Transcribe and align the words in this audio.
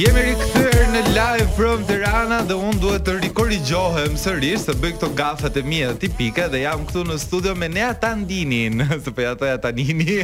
Jemi 0.00 0.20
rikëthyrë 0.32 0.84
në 0.94 1.00
live 1.12 1.46
from 1.58 1.82
Tirana 1.84 2.38
Dhe 2.48 2.54
unë 2.56 2.78
duhet 2.80 3.02
të 3.04 3.14
rikori 3.20 3.58
gjohëm 3.68 4.14
sërish 4.16 4.62
Se 4.64 4.72
bëj 4.80 4.94
këto 4.94 5.10
gafët 5.18 5.58
e 5.60 5.62
mija 5.66 5.90
tipike 6.00 6.46
Dhe 6.54 6.62
jam 6.62 6.86
këtu 6.88 7.02
në 7.10 7.16
studio 7.20 7.52
me 7.58 7.68
Nea 7.68 7.90
Tandinin 8.00 8.80
Se 9.02 9.12
përja 9.12 9.34
po 9.34 9.42
toja 9.42 9.58
Tandini 9.60 10.06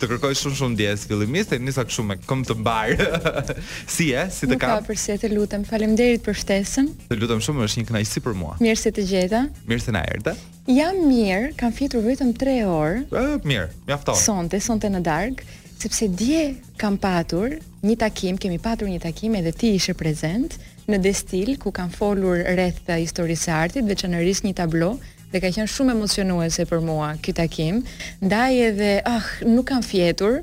Të 0.00 0.08
kërkoj 0.14 0.30
shumë 0.44 0.58
shumë 0.62 0.78
djesë 0.80 1.10
Filimis 1.10 1.50
të 1.50 1.60
njësak 1.66 1.92
shumë 1.92 2.14
me 2.14 2.18
këmë 2.22 2.48
të 2.52 2.56
mbarë 2.62 3.10
Si 3.98 4.08
e, 4.16 4.24
si 4.32 4.48
të 4.48 4.56
kam? 4.62 4.78
Nuk 4.78 4.86
ka 4.86 4.88
për 4.88 5.02
se 5.04 5.18
të 5.26 5.32
lutëm, 5.34 5.68
falem 5.68 5.92
derit 6.00 6.24
për 6.24 6.40
shtesën 6.46 6.88
Të 7.12 7.18
lutëm 7.20 7.44
shumë, 7.44 7.66
është 7.68 7.82
një 7.82 7.90
kënaj 7.90 8.08
si 8.14 8.24
për 8.24 8.38
mua 8.40 8.56
Mirë 8.64 8.80
se 8.86 8.94
të 8.96 9.04
gjeta 9.12 9.44
Mirë 9.68 9.88
se 9.90 9.92
na 9.98 10.06
erëta 10.08 10.32
Jam 10.70 11.04
mirë, 11.10 11.52
kam 11.60 11.74
fitur 11.74 12.04
vetëm 12.06 12.30
3 12.38 12.52
orë. 12.70 12.98
Ëh, 13.10 13.16
ah, 13.18 13.32
mirë, 13.42 13.64
mjafton. 13.88 14.14
Sonte, 14.14 14.60
sonte 14.62 14.86
në 14.94 15.00
darkë, 15.02 15.42
sepse 15.82 16.06
dje 16.14 16.42
kam 16.78 16.94
patur 17.00 17.56
një 17.82 17.96
takim, 17.98 18.38
kemi 18.40 18.58
patur 18.62 18.86
një 18.90 19.00
takim 19.02 19.34
edhe 19.38 19.50
ti 19.56 19.72
ishe 19.78 19.94
prezent 19.98 20.54
në 20.90 20.98
Destil 21.02 21.56
ku 21.62 21.72
kam 21.74 21.90
folur 21.94 22.38
rreth 22.54 22.86
historisë 22.90 23.48
së 23.48 23.56
artit, 23.56 23.88
veçanërisht 23.90 24.46
një 24.46 24.54
tablo 24.62 24.92
dhe 25.32 25.40
ka 25.42 25.50
qenë 25.54 25.70
shumë 25.74 25.94
emocionuese 25.96 26.66
për 26.68 26.82
mua 26.86 27.12
ky 27.24 27.32
takim. 27.34 27.82
Ndaj 28.22 28.58
edhe, 28.68 28.90
ah, 29.08 29.18
oh, 29.22 29.30
nuk 29.54 29.70
kam 29.70 29.80
fjetur 29.84 30.42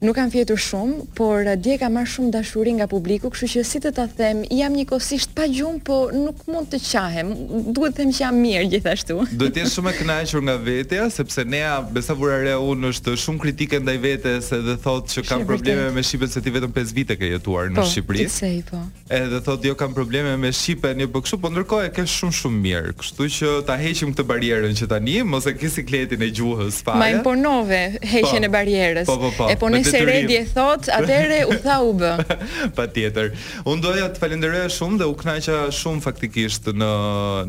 nuk 0.00 0.16
kam 0.16 0.30
fjetur 0.32 0.56
shumë, 0.60 1.02
por 1.16 1.42
eh, 1.44 1.56
dje 1.60 1.74
ka 1.80 1.90
marrë 1.92 2.08
shumë 2.08 2.30
dashuri 2.32 2.72
nga 2.78 2.86
publiku, 2.88 3.28
kështu 3.32 3.48
që 3.52 3.64
si 3.68 3.80
të 3.84 3.90
ta 3.98 4.06
them, 4.16 4.38
jam 4.56 4.72
një 4.78 4.84
kosisht 4.88 5.32
pa 5.36 5.44
gjumë, 5.48 5.80
po 5.84 5.98
nuk 6.14 6.44
mund 6.48 6.70
të 6.72 6.80
qahem, 6.86 7.32
duhet 7.76 7.98
them 7.98 8.12
që 8.14 8.22
jam 8.24 8.38
mirë 8.40 8.70
gjithashtu. 8.72 9.18
Do 9.40 9.50
të 9.52 9.66
shumë 9.68 9.92
e 9.92 9.96
knajqur 9.98 10.44
nga 10.46 10.54
vetja, 10.64 11.04
sepse 11.12 11.44
nea, 11.44 11.74
besa 11.92 12.16
vurare 12.16 12.56
unë 12.64 12.94
është 12.94 13.14
shumë 13.26 13.42
kritike 13.44 13.82
ndaj 13.84 13.98
vetes 14.06 14.48
edhe 14.56 14.78
thot 14.86 15.12
që 15.12 15.24
kam 15.30 15.44
probleme 15.48 15.90
me 15.94 16.06
Shqipën 16.10 16.30
se 16.32 16.40
ti 16.42 16.50
vetëm 16.50 16.72
5 16.74 16.94
vite 16.96 17.14
ke 17.20 17.28
jetuar 17.34 17.68
në 17.70 17.76
po, 17.76 17.84
Shqipëri. 17.86 18.24
Po, 18.24 18.32
sej, 18.32 18.56
po. 18.70 18.80
Edhe 19.12 19.38
thot 19.46 19.66
jo 19.68 19.76
kam 19.78 19.92
probleme 19.94 20.32
me 20.40 20.48
Shqipën, 20.56 20.96
një 20.98 21.06
jo, 21.06 21.10
po 21.14 21.22
kështu, 21.26 21.38
po 21.44 21.50
ndërkohë 21.52 21.90
e 21.90 21.92
ke 21.98 22.06
shumë 22.08 22.36
shumë 22.40 22.62
mirë, 22.64 22.94
kështu 23.02 23.28
që 23.36 23.52
ta 23.68 23.76
heqim 23.78 24.14
këtë 24.16 24.26
barierën 24.32 24.74
që 24.80 24.88
tani, 24.90 25.20
mos 25.28 25.46
e 25.46 25.52
kisikletin 25.60 26.24
e 26.26 26.30
gjuhës 26.34 26.80
fare. 26.88 26.98
Ma 27.02 27.10
imponove 27.12 27.82
po, 28.00 28.08
heqjen 28.14 28.48
e 28.48 28.50
barierës. 28.56 29.06
Po, 29.12 29.18
po, 29.22 29.30
po. 29.36 29.50
E 29.52 29.58
po, 29.60 29.68
detyrim. 29.90 30.30
Se 30.46 30.50
thot, 30.54 30.88
atëre 30.94 31.40
u 31.50 31.56
tha 31.62 31.76
u 31.84 31.92
bë. 31.98 32.12
Patjetër. 32.78 33.32
Unë 33.68 33.84
doja 33.84 34.08
të 34.14 34.22
falenderoj 34.22 34.64
shumë 34.74 35.00
dhe 35.02 35.08
u 35.10 35.16
kënaqa 35.18 35.58
shumë 35.74 36.04
faktikisht 36.04 36.70
në 36.76 36.90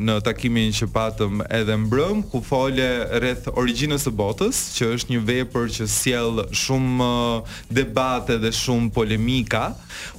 në 0.06 0.18
takimin 0.26 0.74
që 0.76 0.88
patëm 0.94 1.44
edhe 1.52 1.78
mbrëm 1.86 2.24
ku 2.32 2.42
fole 2.46 2.88
rreth 3.22 3.50
origjinës 3.54 4.08
së 4.08 4.14
botës, 4.20 4.64
që 4.78 4.90
është 4.98 5.16
një 5.16 5.24
vepër 5.30 5.72
që 5.78 5.90
sjell 5.92 6.44
shumë 6.64 7.06
uh, 7.06 7.60
debate 7.72 8.40
dhe 8.42 8.52
shumë 8.62 8.92
polemika, 8.96 9.70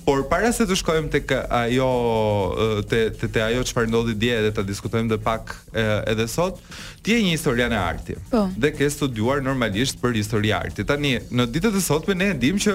por 0.07 0.25
para 0.31 0.51
se 0.55 0.65
të 0.67 0.77
shkojmë 0.81 1.11
tek 1.17 1.35
ajo 1.43 1.83
uh, 1.83 2.79
te 2.87 3.05
te, 3.17 3.29
te 3.31 3.43
ajo 3.51 3.65
çfarë 3.67 3.91
ndodhi 3.91 4.17
dje 4.23 4.39
dhe 4.49 4.53
ta 4.57 4.63
diskutojmë 4.67 5.11
dhe 5.15 5.19
pak 5.23 5.53
e, 5.73 5.83
uh, 5.83 6.11
edhe 6.11 6.25
sot, 6.31 6.59
ti 7.03 7.17
je 7.17 7.21
një 7.23 7.33
historian 7.35 7.73
e 7.75 7.79
artit. 7.81 8.19
Po. 8.31 8.45
Dhe 8.61 8.71
ke 8.77 8.87
studiuar 8.91 9.43
normalisht 9.43 9.99
për 10.03 10.15
histori 10.21 10.53
arti. 10.55 10.85
Tani 10.87 11.15
në 11.33 11.47
ditët 11.55 11.75
e 11.79 11.83
sotme 11.83 12.12
që 12.13 12.19
ne 12.19 12.33
dim 12.39 12.59
që 12.61 12.73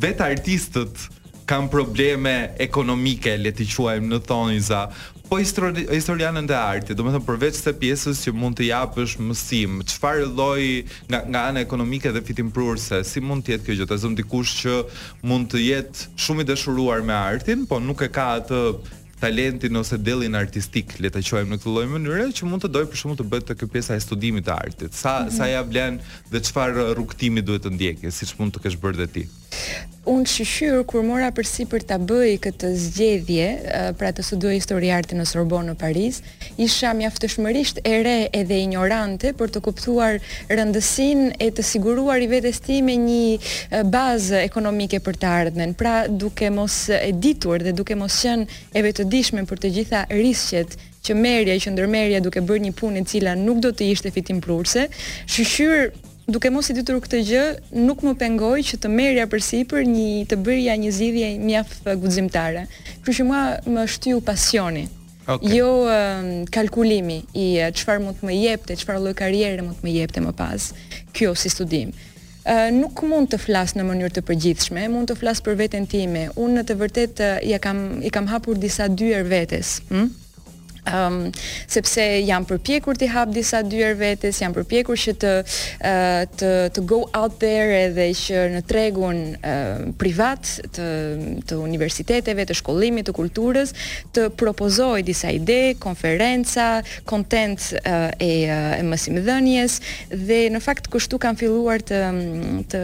vetë 0.00 0.22
artistët 0.22 1.06
kanë 1.46 1.70
probleme 1.70 2.32
ekonomike, 2.62 3.32
le 3.38 3.50
të 3.54 3.64
quajmë 3.74 4.08
në 4.10 4.18
thonjza, 4.26 4.84
po 5.26 5.38
histori 5.40 5.84
historianën 5.90 6.46
e 6.50 6.56
artit, 6.58 6.94
domethënë 6.98 7.26
përveç 7.26 7.60
së 7.64 7.72
pjesës 7.82 8.20
që 8.26 8.34
mund 8.34 8.58
të 8.58 8.68
japësh 8.68 9.16
mësim, 9.26 9.80
çfarë 9.90 10.26
lloj 10.32 10.66
nga 11.10 11.22
nga 11.26 11.42
ana 11.52 11.64
ekonomike 11.66 12.12
dhe 12.14 12.22
fitimprurse, 12.28 13.02
si 13.06 13.22
mund 13.22 13.46
të 13.46 13.54
jetë 13.56 13.66
kjo 13.70 13.78
gjë? 13.80 13.88
Të 13.92 13.98
zëm 14.04 14.14
dikush 14.22 14.54
që 14.62 14.76
mund 15.30 15.50
të 15.50 15.64
jetë 15.66 16.06
shumë 16.26 16.46
i 16.46 16.50
dashuruar 16.52 17.02
me 17.06 17.18
artin, 17.18 17.66
po 17.70 17.82
nuk 17.82 18.06
e 18.06 18.10
ka 18.18 18.32
atë 18.40 18.62
talentin 19.20 19.74
ose 19.74 19.98
dellin 20.04 20.32
artistik, 20.36 20.92
le 21.02 21.08
ta 21.12 21.20
quajmë 21.24 21.54
në 21.54 21.58
këtë 21.62 21.72
lloj 21.72 21.84
mënyre, 21.94 22.26
që 22.36 22.48
mund 22.50 22.64
të 22.66 22.70
doj 22.74 22.82
për 22.92 23.00
shkakun 23.00 23.20
të 23.20 23.26
bëhet 23.32 23.46
të 23.50 23.56
kjo 23.62 23.68
pjesa 23.72 23.96
e 23.96 24.02
studimit 24.04 24.46
të 24.48 24.56
artit. 24.56 24.92
Sa 24.98 25.16
mm 25.20 25.24
-hmm. 25.28 25.36
sa 25.36 25.48
ja 25.50 25.62
vlen 25.70 26.00
dhe 26.32 26.40
çfarë 26.46 26.86
rrugëtimi 26.92 27.42
duhet 27.48 27.64
të 27.66 27.72
ndjekë, 27.76 28.10
siç 28.20 28.36
mund 28.38 28.52
të 28.56 28.66
kesh 28.66 28.78
bërë 28.84 29.00
dhe 29.02 29.08
ti 29.14 29.24
un 30.06 30.22
shqyr 30.24 30.78
kur 30.86 31.02
mora 31.02 31.28
për 31.34 31.48
të 31.66 31.80
ta 31.86 31.96
bëj 31.98 32.32
këtë 32.44 32.68
zgjedhje 32.82 33.46
pra 33.98 34.12
të 34.14 34.22
studioj 34.22 34.58
histori 34.60 34.90
arti 34.94 35.16
në 35.18 35.24
Sorbonë 35.26 35.72
në 35.72 35.74
Paris 35.80 36.20
isha 36.62 36.92
mjaftëshmërisht 36.94 37.80
e 37.82 37.94
re 38.06 38.16
edhe 38.30 38.60
ignorante 38.62 39.32
për 39.38 39.50
të 39.50 39.62
kuptuar 39.66 40.20
rëndësinë 40.50 41.26
e 41.42 41.48
të 41.56 41.62
siguruar 41.70 42.22
i 42.22 42.28
vetes 42.30 42.62
me 42.86 42.94
një 43.00 43.82
bazë 43.90 44.42
ekonomike 44.46 44.98
për 45.02 45.14
të 45.22 45.26
ardhmen 45.30 45.74
pra 45.74 45.96
duke 46.08 46.50
mos 46.50 46.78
e 46.94 47.10
ditur 47.12 47.58
dhe 47.66 47.72
duke 47.74 47.94
mos 47.98 48.20
qenë 48.22 48.46
e 48.74 48.82
vetëdijshme 48.86 49.42
për 49.50 49.58
të 49.64 49.68
gjitha 49.78 50.04
rrisqet 50.14 50.78
që 51.06 51.14
merrja 51.14 51.54
që 51.62 51.70
ndërmerrja 51.74 52.22
duke 52.24 52.40
bërë 52.46 52.64
një 52.68 52.72
punë 52.78 53.02
e 53.02 53.06
cila 53.12 53.34
nuk 53.38 53.58
do 53.58 53.70
të 53.74 53.90
ishte 53.90 54.10
prurse. 54.40 54.88
shqyr 55.26 55.90
duke 56.26 56.50
mos 56.50 56.66
i 56.70 56.74
ditur 56.74 56.98
këtë 57.02 57.20
gjë, 57.28 57.42
nuk 57.86 58.00
më 58.02 58.16
pengoj 58.18 58.56
që 58.66 58.80
të 58.82 58.90
merja 58.90 59.28
për 59.30 59.42
sipër 59.48 59.84
një 59.86 60.26
të 60.30 60.38
bërja 60.46 60.74
një 60.84 60.90
zidhje 60.92 61.28
mjaft 61.42 61.86
guximtare. 62.02 62.64
Kërë 63.06 63.16
që 63.20 63.26
mua 63.28 63.42
më 63.70 63.84
shtyu 63.94 64.20
pasioni. 64.26 64.86
Okay. 65.26 65.56
Jo 65.56 65.68
uh, 65.86 66.28
kalkulimi 66.54 67.20
i 67.34 67.46
çfarë 67.74 68.02
mund 68.02 68.18
të 68.20 68.28
më 68.28 68.36
jepte, 68.44 68.76
çfarë 68.82 69.00
lloj 69.02 69.14
karriere 69.18 69.62
mund 69.66 69.78
të 69.80 69.86
më 69.88 69.94
jepte 69.96 70.22
më 70.22 70.32
pas 70.38 70.68
kjo 71.16 71.32
si 71.34 71.50
studim. 71.50 71.90
Uh, 72.46 72.68
nuk 72.70 73.00
mund 73.10 73.32
të 73.32 73.40
flas 73.42 73.74
në 73.74 73.82
mënyrë 73.88 74.18
të 74.18 74.22
përgjithshme, 74.28 74.84
mund 74.94 75.10
të 75.10 75.16
flas 75.18 75.42
për 75.42 75.58
veten 75.62 75.86
time. 75.90 76.28
Unë 76.38 76.60
në 76.60 76.66
të 76.68 76.76
vërtetë 76.82 77.32
uh, 77.32 77.40
ja 77.54 77.58
kam 77.62 78.02
i 78.06 78.12
kam 78.14 78.30
hapur 78.30 78.58
disa 78.62 78.86
dyer 78.90 79.26
vetes, 79.26 79.80
hm? 79.90 80.06
um, 80.92 81.18
sepse 81.70 82.02
jam 82.26 82.44
përpjekur 82.48 82.98
të 82.98 83.08
hap 83.12 83.32
disa 83.34 83.62
dyer 83.66 83.94
vetes, 83.98 84.38
jam 84.42 84.54
përpjekur 84.56 84.98
që 85.00 85.14
të 85.22 85.32
uh, 85.42 86.22
të 86.36 86.50
të 86.76 86.84
go 86.88 87.00
out 87.16 87.38
there 87.42 87.74
edhe 87.86 88.08
që 88.20 88.42
në 88.56 88.62
tregun 88.68 89.20
uh, 89.36 89.86
privat 90.00 90.46
të 90.76 90.88
të 91.46 91.58
universiteteve, 91.62 92.44
të 92.48 92.56
shkollimit, 92.60 93.06
të 93.08 93.14
kulturës, 93.16 93.72
të 94.14 94.28
propozoj 94.38 95.02
disa 95.06 95.30
ide, 95.34 95.74
konferenca, 95.82 96.80
content 97.08 97.70
uh, 97.82 98.08
e 98.16 98.30
uh, 98.46 98.74
e 98.76 98.82
mësimdhënies 98.86 99.78
dhe 100.12 100.40
në 100.52 100.60
fakt 100.62 100.90
kështu 100.92 101.18
kam 101.22 101.36
filluar 101.38 101.80
të 101.86 102.02
të 102.70 102.80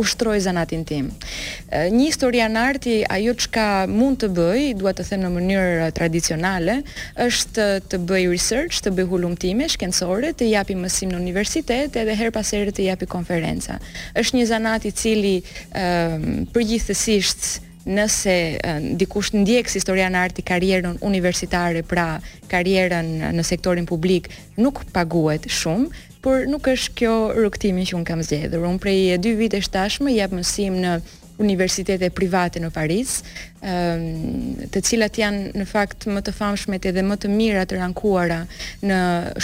ushtroj 0.00 0.38
zanatin 0.42 0.82
tim. 0.86 1.06
Një 1.70 2.04
historian 2.08 2.56
arti, 2.58 2.98
ajo 3.04 3.32
që 3.40 3.48
ka 3.54 3.66
mund 3.90 4.20
të 4.22 4.28
bëj, 4.34 4.62
duat 4.80 4.98
të 4.98 5.04
them 5.10 5.22
në 5.26 5.30
mënyrë 5.34 5.88
tradicionale, 5.96 6.78
është 7.22 7.66
të 7.90 8.00
bëj 8.08 8.24
research, 8.32 8.80
të 8.84 8.92
bëj 8.96 9.06
hulumtime 9.12 9.66
shkencore, 9.72 10.32
të 10.38 10.48
japi 10.52 10.76
mësim 10.78 11.12
në 11.12 11.20
universitet 11.22 11.96
edhe 12.02 12.14
her 12.20 12.32
pas 12.34 12.50
here 12.54 12.74
të 12.74 12.86
japi 12.90 13.08
konferenca. 13.10 13.78
Është 14.18 14.38
një 14.40 14.48
zanat 14.50 14.86
i 14.90 14.94
cili 14.96 15.36
ëm 15.38 15.46
um, 15.46 15.72
ehm, 15.84 16.44
përgjithësisht 16.52 17.66
nëse 17.88 18.32
dikush 19.00 19.30
ndjek 19.32 19.70
historian 19.72 20.12
arti 20.18 20.42
karrierën 20.44 20.98
universitare, 21.00 21.80
pra 21.88 22.18
karrierën 22.50 23.06
në 23.32 23.44
sektorin 23.48 23.86
publik, 23.88 24.28
nuk 24.60 24.82
paguhet 24.92 25.48
shumë, 25.48 25.86
por 26.20 26.44
nuk 26.50 26.68
është 26.68 26.92
kjo 26.98 27.12
rrugtimi 27.36 27.86
që 27.88 27.96
un 27.96 28.04
kam 28.04 28.20
zgjedhur. 28.26 28.64
Un 28.68 28.76
prej 28.82 29.16
2 29.24 29.32
vitesh 29.38 29.70
tashmë 29.72 30.16
jap 30.18 30.34
mësim 30.36 30.76
në 30.82 30.98
Universitetet 31.38 32.12
private 32.14 32.58
në 32.60 32.68
Paris, 32.74 33.18
ëhm, 33.62 34.06
të 34.74 34.82
cilat 34.84 35.18
janë 35.22 35.52
në 35.60 35.66
fakt 35.70 36.08
më 36.10 36.22
të 36.26 36.32
famshmet 36.34 36.88
dhe 36.96 37.04
më 37.06 37.18
të 37.22 37.30
mira 37.30 37.62
të 37.68 37.78
rankuara 37.78 38.40
në 38.82 38.98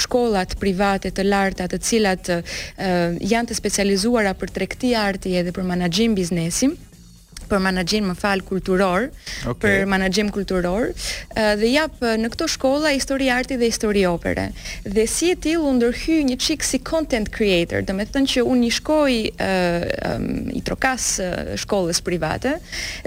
shkollat 0.04 0.56
private 0.62 1.12
të 1.14 1.26
larta, 1.28 1.68
të 1.70 1.80
cilat 1.88 2.32
ehm, 2.36 3.16
janë 3.34 3.50
të 3.52 3.58
specializuara 3.60 4.34
për 4.42 4.54
tregti 4.58 4.94
arti 5.06 5.36
edhe 5.40 5.54
për 5.54 5.70
menaxhim 5.70 6.18
biznesi 6.18 6.72
për 7.48 7.60
menaxhim 7.64 8.08
më 8.10 8.16
fal 8.18 8.42
kulturor, 8.46 9.08
okay. 9.48 9.60
për 9.84 9.88
menaxhim 9.90 10.30
kulturor, 10.34 10.90
dhe 11.34 11.70
jap 11.70 12.00
në 12.20 12.30
këto 12.32 12.48
shkolla 12.54 12.92
histori 12.94 13.30
arti 13.34 13.58
dhe 13.60 13.68
histori 13.70 14.04
opere. 14.08 14.48
Dhe 14.86 15.04
si 15.10 15.30
e 15.34 15.38
till 15.46 15.64
u 15.64 15.72
ndërhy 15.76 16.20
një 16.30 16.38
çik 16.44 16.64
si 16.66 16.80
content 16.84 17.30
creator, 17.34 17.84
do 17.88 17.96
të 18.04 18.08
thënë 18.16 18.32
që 18.34 18.46
unë 18.52 18.68
i 18.68 18.72
shkoj 18.78 19.16
uh, 19.32 19.84
um, 20.12 20.30
i 20.52 20.60
trokas 20.66 21.06
uh, 21.24 21.52
shkollës 21.62 22.02
private 22.04 22.56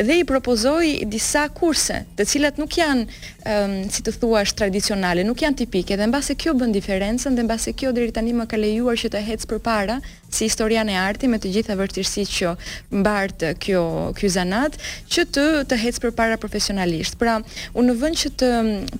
dhe 0.01 0.17
i 0.23 0.25
propozoj 0.27 1.05
disa 1.11 1.45
kurse, 1.53 2.01
të 2.17 2.25
cilat 2.33 2.57
nuk 2.61 2.77
janë 2.79 3.05
um, 3.05 3.75
si 3.93 4.01
të 4.05 4.15
thuash 4.21 4.55
tradicionale, 4.57 5.25
nuk 5.27 5.43
janë 5.45 5.61
tipike 5.63 5.97
dhe 5.99 6.07
mbase 6.11 6.33
kjo 6.39 6.55
bën 6.59 6.73
diferencën 6.75 7.37
dhe 7.37 7.45
mbase 7.47 7.75
kjo 7.77 7.93
deri 7.95 8.09
tani 8.15 8.33
më 8.37 8.47
ka 8.51 8.57
lejuar 8.59 8.97
që 8.97 9.13
të 9.15 9.21
ecë 9.35 9.49
përpara 9.53 9.99
si 10.29 10.43
historian 10.45 10.87
e 10.89 10.95
artit 10.99 11.29
me 11.31 11.39
të 11.39 11.51
gjitha 11.53 11.75
vërtetësitë 11.79 12.33
që 12.37 12.51
mbart 12.99 13.43
kjo 13.63 13.83
ky 14.17 14.29
zanat 14.31 14.75
që 15.11 15.23
të 15.33 15.45
të 15.71 15.77
hec 15.81 15.99
përpara 16.03 16.37
profesionalisht. 16.41 17.15
Pra, 17.21 17.37
unë 17.73 17.87
në 17.87 17.95
vend 18.01 18.19
që 18.23 18.31
të 18.39 18.49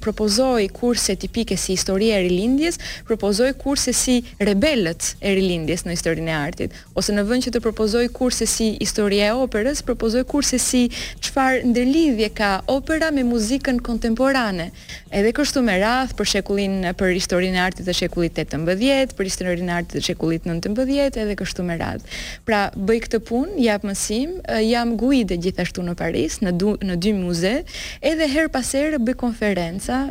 propozoj 0.04 0.68
kurse 0.76 1.16
tipike 1.20 1.58
si 1.60 1.74
historia 1.76 2.20
e 2.22 2.26
rilindjes, 2.28 2.80
propozoj 3.08 3.52
kurse 3.60 3.94
si 3.94 4.22
rebelët 4.40 5.16
e 5.20 5.36
rilindjes 5.38 5.84
në 5.88 5.98
historinë 5.98 6.32
e 6.32 6.38
artit, 6.38 6.78
ose 6.98 7.14
në 7.16 7.26
vend 7.30 7.46
që 7.48 7.56
të 7.58 7.64
propozoj 7.66 8.08
kurse 8.16 8.48
si 8.48 8.72
historia 8.80 9.28
e 9.34 9.38
operës, 9.44 9.84
propozoj 9.88 10.24
kurse 10.32 10.60
si 10.64 10.86
çfarë 11.22 11.68
ndërlidhje 11.74 12.32
ka 12.40 12.52
opera 12.72 13.12
me 13.12 13.26
muzikën 13.28 13.82
kontemporane. 13.84 14.72
Edhe 15.12 15.32
kështu 15.36 15.62
me 15.64 15.76
radh 15.82 16.14
për 16.20 16.28
shekullin 16.36 16.82
për 17.00 17.14
historinë 17.20 17.60
e 17.60 17.64
artit 17.66 17.86
të 17.88 17.96
shekullit 18.02 18.40
18, 18.48 19.14
për 19.18 19.30
historinë 19.32 19.72
e 19.72 19.76
artit 19.78 20.00
të 20.02 20.06
shekullit 20.12 20.48
19 20.48 21.27
edhe 21.28 21.36
kështu 21.44 21.64
me 21.68 21.76
radh. 21.80 22.04
Pra, 22.48 22.62
bëj 22.76 23.00
këtë 23.06 23.20
punë, 23.28 23.56
jap 23.68 23.86
mësim, 23.88 24.38
jam 24.64 24.96
guide 25.00 25.38
gjithashtu 25.44 25.84
në 25.86 25.96
Paris, 26.00 26.40
në 26.44 26.54
du, 26.60 26.74
në 26.88 26.98
dy 27.04 27.14
muze, 27.18 27.54
edhe 28.02 28.28
her 28.32 28.50
pas 28.54 28.68
here 28.76 29.00
bëj 29.00 29.18
konferenca 29.20 30.02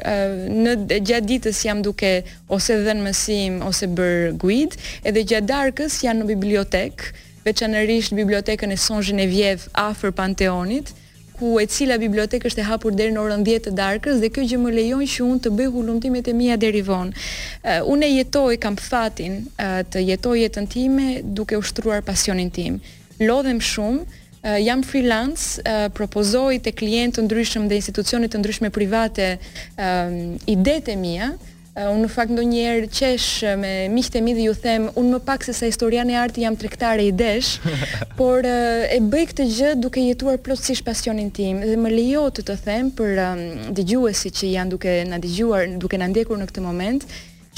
Në 0.51 0.77
gjatë 0.93 1.25
ditës 1.33 1.63
jam 1.69 1.81
duke 1.85 2.13
ose 2.53 2.79
dhën 2.85 3.01
mësim 3.05 3.61
ose 3.67 3.89
bër 3.97 4.33
guide, 4.41 4.77
edhe 5.05 5.25
gjatë 5.27 5.49
darkës 5.49 6.01
janë 6.05 6.23
në 6.25 6.29
bibliotekë 6.35 7.13
veçanërisht 7.47 8.11
bibliotekën 8.17 8.71
e 8.73 8.77
Son 8.79 8.99
Genevieve 8.99 9.69
afër 9.79 10.11
Panteonit, 10.17 10.89
ku 11.37 11.57
e 11.61 11.65
cila 11.69 11.97
bibliotekë 12.01 12.49
është 12.49 12.63
e 12.63 12.65
hapur 12.67 12.93
deri 12.97 13.13
në 13.13 13.21
orën 13.21 13.43
10 13.45 13.65
të 13.67 13.73
darkës 13.77 14.19
dhe 14.21 14.29
kjo 14.33 14.45
gjë 14.49 14.59
më 14.63 14.71
lejon 14.77 15.03
që 15.13 15.25
unë 15.25 15.41
të 15.45 15.51
bëj 15.59 15.69
hulumtimet 15.75 16.29
e 16.31 16.35
mia 16.37 16.57
deri 16.59 16.81
vonë. 16.87 17.13
Uh, 17.13 17.91
unë 17.93 18.07
e 18.07 18.13
jetoj 18.17 18.55
kam 18.63 18.77
fatin 18.81 19.37
uh, 19.55 19.81
të 19.85 20.03
jetoj 20.09 20.35
jetën 20.41 20.69
time 20.73 21.07
duke 21.37 21.59
ushtruar 21.61 22.01
pasionin 22.13 22.53
tim. 22.57 22.79
Lodhem 23.19 23.59
shumë 23.73 24.23
Uh, 24.47 24.53
jam 24.61 24.83
freelance, 24.85 25.57
uh, 25.65 25.87
propozoj 25.97 26.59
të 26.63 26.71
klientë 26.79 27.17
të 27.17 27.23
ndryshme 27.25 27.65
dhe 27.67 27.79
institucionit 27.81 28.31
të 28.31 28.39
ndryshme 28.39 28.69
private 28.75 29.25
uh, 29.41 30.11
idete 30.53 30.93
mija, 30.95 31.31
Eh, 31.77 31.85
unë 31.93 32.07
në 32.07 32.09
fakt 32.09 32.31
ndonjëherë 32.33 32.87
qesh 32.97 33.25
eh, 33.45 33.51
me 33.61 33.71
miqtë 33.93 34.17
e 34.17 34.21
mi 34.25 34.31
dhe 34.33 34.47
ju 34.47 34.53
them, 34.63 34.87
unë 34.97 35.11
më 35.13 35.17
pak 35.27 35.43
se 35.45 35.53
sa 35.53 35.67
historian 35.69 36.09
e 36.09 36.15
artit 36.17 36.41
jam 36.41 36.55
tregtare 36.57 37.03
i 37.05 37.11
desh, 37.19 37.59
por 38.19 38.47
eh, 38.49 38.87
e 38.95 38.97
bëj 39.11 39.25
këtë 39.31 39.45
gjë 39.57 39.73
duke 39.83 40.01
jetuar 40.07 40.39
plotësisht 40.41 40.85
pasionin 40.87 41.29
tim 41.37 41.59
dhe 41.61 41.75
më 41.77 41.91
lejo 41.93 42.23
të 42.33 42.47
të 42.47 42.55
them 42.65 42.89
për 42.97 43.21
um, 43.27 43.41
dëgjuesit 43.77 44.39
që 44.39 44.49
janë 44.55 44.73
duke 44.73 44.95
na 45.11 45.19
dëgjuar, 45.21 45.67
duke 45.83 45.99
na 46.01 46.07
ndjekur 46.09 46.41
në 46.41 46.47
këtë 46.49 46.65
moment, 46.65 47.05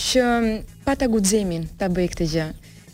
që 0.10 0.25
mm, 0.25 0.68
pa 0.83 0.98
ta 1.00 1.07
guximin 1.13 1.63
ta 1.80 1.88
bëj 1.88 2.10
këtë 2.16 2.30
gjë. 2.33 2.50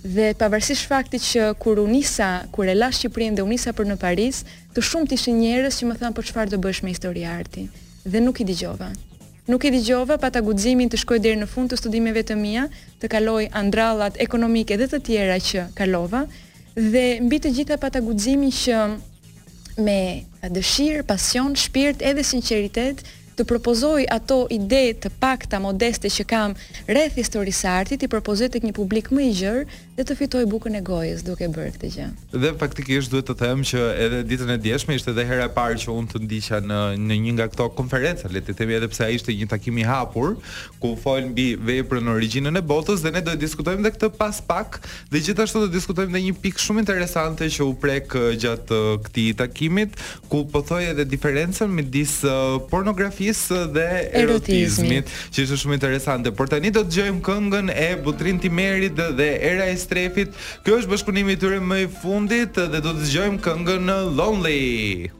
Dhe 0.05 0.27
pavarësisht 0.37 0.85
faktit 0.91 1.25
që 1.25 1.49
kur 1.57 1.81
u 1.81 1.87
nisa, 1.89 2.29
kur 2.53 2.69
e 2.69 2.77
la 2.77 2.91
Shqipërinë 2.93 3.39
dhe 3.41 3.47
u 3.47 3.49
nisa 3.49 3.73
për 3.73 3.89
në 3.95 3.97
Paris, 4.05 4.43
të 4.77 4.85
shumë 4.91 5.09
të 5.09 5.17
ishin 5.19 5.41
njerëz 5.41 5.81
që 5.81 5.89
më 5.89 5.97
thanë 6.03 6.17
po 6.19 6.27
çfarë 6.29 6.53
do 6.53 6.61
bësh 6.69 6.85
me 6.85 6.93
historinë 6.93 7.67
dhe 8.05 8.19
nuk 8.21 8.37
i 8.37 8.45
dëgjova 8.45 8.91
nuk 9.45 9.63
e 9.65 9.69
dëgjova 9.71 10.17
pa 10.17 10.29
ta 10.33 10.41
guximin 10.41 10.89
të 10.89 10.97
shkoj 11.03 11.19
deri 11.21 11.37
në 11.43 11.47
fund 11.51 11.69
të 11.71 11.77
studimeve 11.77 12.23
të 12.25 12.37
mia, 12.39 12.65
të 13.01 13.09
kaloj 13.13 13.45
andrallat 13.61 14.17
ekonomike 14.25 14.77
dhe 14.81 14.87
të 14.93 15.01
tjera 15.07 15.37
që 15.49 15.65
kalova 15.77 16.23
dhe 16.75 17.05
mbi 17.23 17.37
të 17.43 17.51
gjitha 17.57 17.77
pa 17.83 17.89
ta 17.93 18.01
guximin 18.07 18.51
që 18.51 18.79
me 19.85 19.99
dëshirë, 20.55 21.05
pasion, 21.09 21.53
shpirt 21.59 22.01
edhe 22.05 22.23
sinqeritet 22.25 23.05
të 23.39 23.43
propozoj 23.49 24.05
ato 24.13 24.39
ide 24.53 24.81
të 25.01 25.09
pakta 25.21 25.59
modeste 25.61 26.09
që 26.11 26.25
kam 26.29 26.55
rreth 26.87 27.17
historisë 27.19 27.65
së 27.65 27.71
artit, 27.79 28.03
i 28.03 28.07
propozoj 28.11 28.49
tek 28.53 28.63
një 28.67 28.73
publik 28.75 29.11
më 29.13 29.25
i 29.29 29.33
gjerë 29.39 29.65
dhe 29.95 30.03
të 30.07 30.15
fitoj 30.19 30.43
bukën 30.51 30.75
e 30.79 30.83
gojës 30.83 31.23
duke 31.27 31.47
bërë 31.51 31.73
këtë 31.77 31.89
gjë. 31.95 32.07
Dhe 32.43 32.49
faktikisht 32.59 33.11
duhet 33.13 33.27
të 33.29 33.35
them 33.39 33.61
që 33.67 33.83
edhe 34.05 34.21
ditën 34.31 34.53
e 34.55 34.57
djeshme 34.67 34.95
ishte 34.99 35.11
edhe 35.13 35.23
hera 35.29 35.47
e 35.47 35.53
parë 35.55 35.79
që 35.85 35.91
unë 35.95 36.11
të 36.13 36.21
ndiqja 36.25 36.59
në 36.65 36.81
në 37.05 37.17
një 37.25 37.35
nga 37.37 37.47
këto 37.53 37.69
konferenca, 37.77 38.31
le 38.31 38.39
të 38.43 38.55
themi 38.59 38.75
edhe 38.77 38.89
pse 38.91 39.05
ai 39.07 39.15
ishte 39.19 39.35
një 39.35 39.47
takim 39.51 39.77
i 39.79 39.85
hapur, 39.87 40.35
ku 40.83 40.95
fol 41.03 41.27
mbi 41.31 41.49
veprën 41.55 42.09
origjinën 42.15 42.55
e 42.59 42.63
botës 42.67 43.03
dhe 43.05 43.11
ne 43.15 43.23
do 43.23 43.35
të 43.35 43.41
diskutojmë 43.45 43.83
edhe 43.85 43.93
këtë 43.97 44.11
pas 44.19 44.41
pak 44.49 44.79
dhe 45.13 45.23
gjithashtu 45.27 45.63
do 45.63 45.67
të 45.71 45.75
diskutojmë 45.77 46.11
edhe 46.13 46.23
një 46.27 46.35
pikë 46.43 46.63
shumë 46.65 46.83
interesante 46.83 47.47
që 47.57 47.67
u 47.67 47.71
prek 47.79 48.15
eh, 48.19 48.33
gjatë 48.43 48.79
eh, 48.79 48.99
këtij 49.07 49.31
takimit, 49.39 49.95
ku 50.31 50.43
po 50.51 50.61
thoi 50.63 50.89
edhe 50.91 51.07
diferencën 51.07 51.71
midis 51.71 52.17
eh, 52.27 52.35
pornografisë 52.71 53.24
fotografisë 53.33 53.63
dhe 53.73 53.89
erotizmit, 54.21 55.09
që 55.33 55.45
është 55.47 55.57
shumë 55.61 55.77
interesante. 55.79 56.31
Por 56.37 56.49
tani 56.51 56.71
do 56.75 56.83
të 56.85 56.91
dëgjojmë 56.91 57.21
këngën 57.27 57.71
e 57.75 57.89
Butrin 58.05 58.39
Timerit 58.43 58.95
dhe, 58.97 59.09
dhe 59.17 59.29
Era 59.51 59.69
e 59.71 59.77
Strefit. 59.85 60.35
Kjo 60.65 60.79
është 60.83 60.93
bashkëpunimi 60.93 61.35
i 61.37 61.41
tyre 61.41 61.59
më 61.61 61.79
i 61.87 61.91
fundit 62.01 62.53
dhe 62.59 62.81
do 62.83 62.93
të 62.93 63.07
dëgjojmë 63.07 63.41
këngën 63.45 63.91
Lonely. 64.15 65.11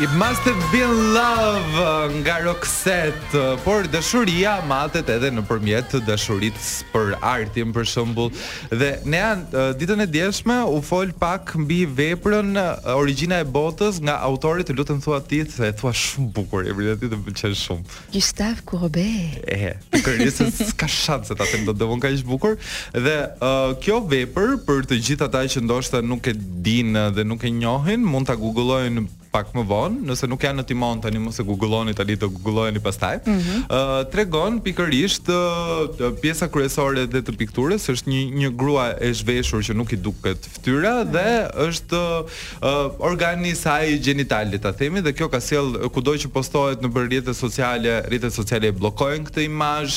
It 0.00 0.08
must 0.16 0.40
have 0.48 0.62
been 0.72 1.12
love 1.12 1.68
uh, 1.76 2.08
nga 2.24 2.40
Roxette, 2.48 3.36
por 3.68 3.84
dashuria 3.84 4.54
matet 4.64 5.10
edhe 5.12 5.28
nëpërmjet 5.36 5.90
të 5.92 6.00
dashuritë 6.06 6.62
për 6.88 7.10
artin 7.20 7.68
për 7.76 7.84
shembull. 7.90 8.30
Dhe 8.72 8.94
ne 9.04 9.20
uh, 9.36 9.66
ditën 9.76 10.00
e 10.00 10.06
djeshme 10.08 10.56
u 10.72 10.78
fol 10.86 11.12
pak 11.20 11.52
mbi 11.66 11.82
veprën 11.84 12.56
uh, 12.56 12.88
Origjina 12.96 13.42
e 13.44 13.48
botës 13.58 14.00
nga 14.00 14.16
autori 14.24 14.64
të 14.64 14.78
lutem 14.78 15.02
thua 15.04 15.20
ti 15.20 15.42
se 15.52 15.68
thua 15.76 15.92
shumë 15.92 16.32
bukur, 16.38 16.64
e 16.64 16.72
vërtetë 16.78 17.12
të 17.18 17.20
pëlqen 17.26 17.58
shumë. 17.60 18.00
Gustave 18.16 18.64
Courbet. 18.72 19.36
E, 19.52 19.74
të 19.92 20.00
kërisë 20.06 20.48
s'ka 20.72 20.88
se 21.28 21.36
ta 21.36 21.44
them 21.44 21.68
do 21.68 21.76
të 21.76 21.90
ka 22.06 22.14
ishë 22.16 22.30
bukur 22.32 22.56
dhe 22.96 23.16
uh, 23.36 23.76
kjo 23.84 24.00
vepër 24.16 24.56
për 24.64 24.88
të 24.94 25.02
gjitha 25.10 25.28
ata 25.28 25.44
që 25.44 25.66
ndoshta 25.68 26.00
nuk 26.00 26.24
e 26.24 26.32
dinë 26.40 27.04
dhe 27.20 27.28
nuk 27.28 27.44
e 27.44 27.52
njohin, 27.60 28.00
mund 28.00 28.32
ta 28.32 28.40
googlojnë 28.40 29.19
pak 29.30 29.52
më 29.54 29.62
vonë, 29.70 30.00
nëse 30.10 30.26
nuk 30.26 30.42
janë 30.42 30.58
në 30.60 30.64
timon 30.66 31.00
tani 31.04 31.20
mos 31.22 31.36
e 31.38 31.44
googlloni 31.46 31.94
tani 31.94 32.16
do 32.18 32.28
googulloheni 32.34 32.80
pastaj. 32.82 33.20
Ëh 33.20 33.28
mm 33.28 33.42
-hmm. 33.42 33.60
uh, 33.70 34.02
tregon 34.10 34.58
pikërisht 34.60 35.30
uh, 35.30 36.10
pjesa 36.22 36.48
kryesore 36.50 37.06
dhe 37.06 37.20
të 37.26 37.36
pikturës 37.42 37.86
është 37.94 38.10
një 38.10 38.20
një 38.42 38.50
grua 38.60 38.86
e 39.06 39.10
zhveshur 39.20 39.62
që 39.66 39.74
nuk 39.78 39.92
i 39.94 39.98
duket 40.04 40.48
fytyra 40.54 40.94
mm 40.94 41.02
-hmm. 41.02 41.12
dhe 41.14 41.30
është 41.68 42.00
uh, 42.02 42.88
organi 43.10 43.48
i 43.54 43.60
saj 43.64 43.86
gjinitali, 44.04 44.58
ta 44.58 44.72
themi, 44.72 45.00
dhe 45.06 45.12
kjo 45.12 45.28
ka 45.30 45.40
sjell 45.48 45.68
kudo 45.94 46.12
që 46.22 46.28
postohet 46.34 46.82
në 46.82 46.88
rrjetet 47.00 47.36
sociale, 47.36 47.94
rrjetet 48.10 48.32
sociale 48.40 48.66
e 48.66 48.72
bllokojnë 48.80 49.24
këtë 49.28 49.42
imazh, 49.46 49.94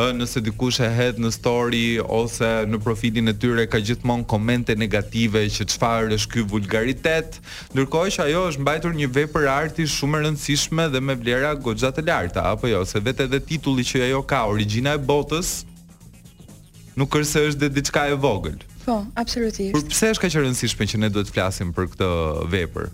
uh, 0.00 0.12
nëse 0.18 0.38
dikush 0.46 0.78
e 0.86 0.90
hedh 0.98 1.18
në 1.18 1.30
story 1.38 1.88
ose 2.22 2.50
në 2.70 2.78
profilin 2.86 3.26
e 3.28 3.32
tyre 3.42 3.66
ka 3.66 3.78
gjithmonë 3.88 4.26
komente 4.32 4.72
negative 4.84 5.38
që 5.54 5.62
çfarë 5.72 6.14
është 6.16 6.30
ky 6.32 6.40
vulgaritet, 6.54 7.28
ndërkohë 7.74 8.08
që 8.14 8.20
ajo 8.28 8.42
është 8.50 8.60
mbaj 8.62 8.75
mbajtur 8.76 8.92
një 9.00 9.06
vepër 9.08 9.46
arti 9.48 9.84
shumë 9.88 10.18
e 10.18 10.22
rëndësishme 10.26 10.84
dhe 10.92 11.00
me 11.00 11.14
vlera 11.16 11.54
goxha 11.64 11.88
të 11.96 12.02
larta, 12.08 12.42
apo 12.52 12.68
jo, 12.68 12.82
se 12.84 13.00
vetë 13.00 13.24
edhe 13.28 13.40
titulli 13.48 13.84
që 13.88 14.02
ajo 14.10 14.20
ka, 14.28 14.42
Origjina 14.52 14.92
e 14.96 15.00
botës, 15.08 15.54
nuk 17.00 17.08
është 17.08 17.30
se 17.30 17.44
është 17.52 17.70
diçka 17.78 18.04
e 18.12 18.18
vogël. 18.20 18.58
Po, 18.84 18.98
absolutisht. 19.16 19.72
Por 19.72 19.84
pse 19.88 20.12
është 20.12 20.26
kaq 20.26 20.36
e 20.40 20.44
rëndësishme 20.44 20.90
që 20.92 21.00
ne 21.04 21.08
duhet 21.14 21.32
të 21.32 21.36
flasim 21.38 21.72
për 21.76 21.88
këtë 21.94 22.12
vepër? 22.52 22.92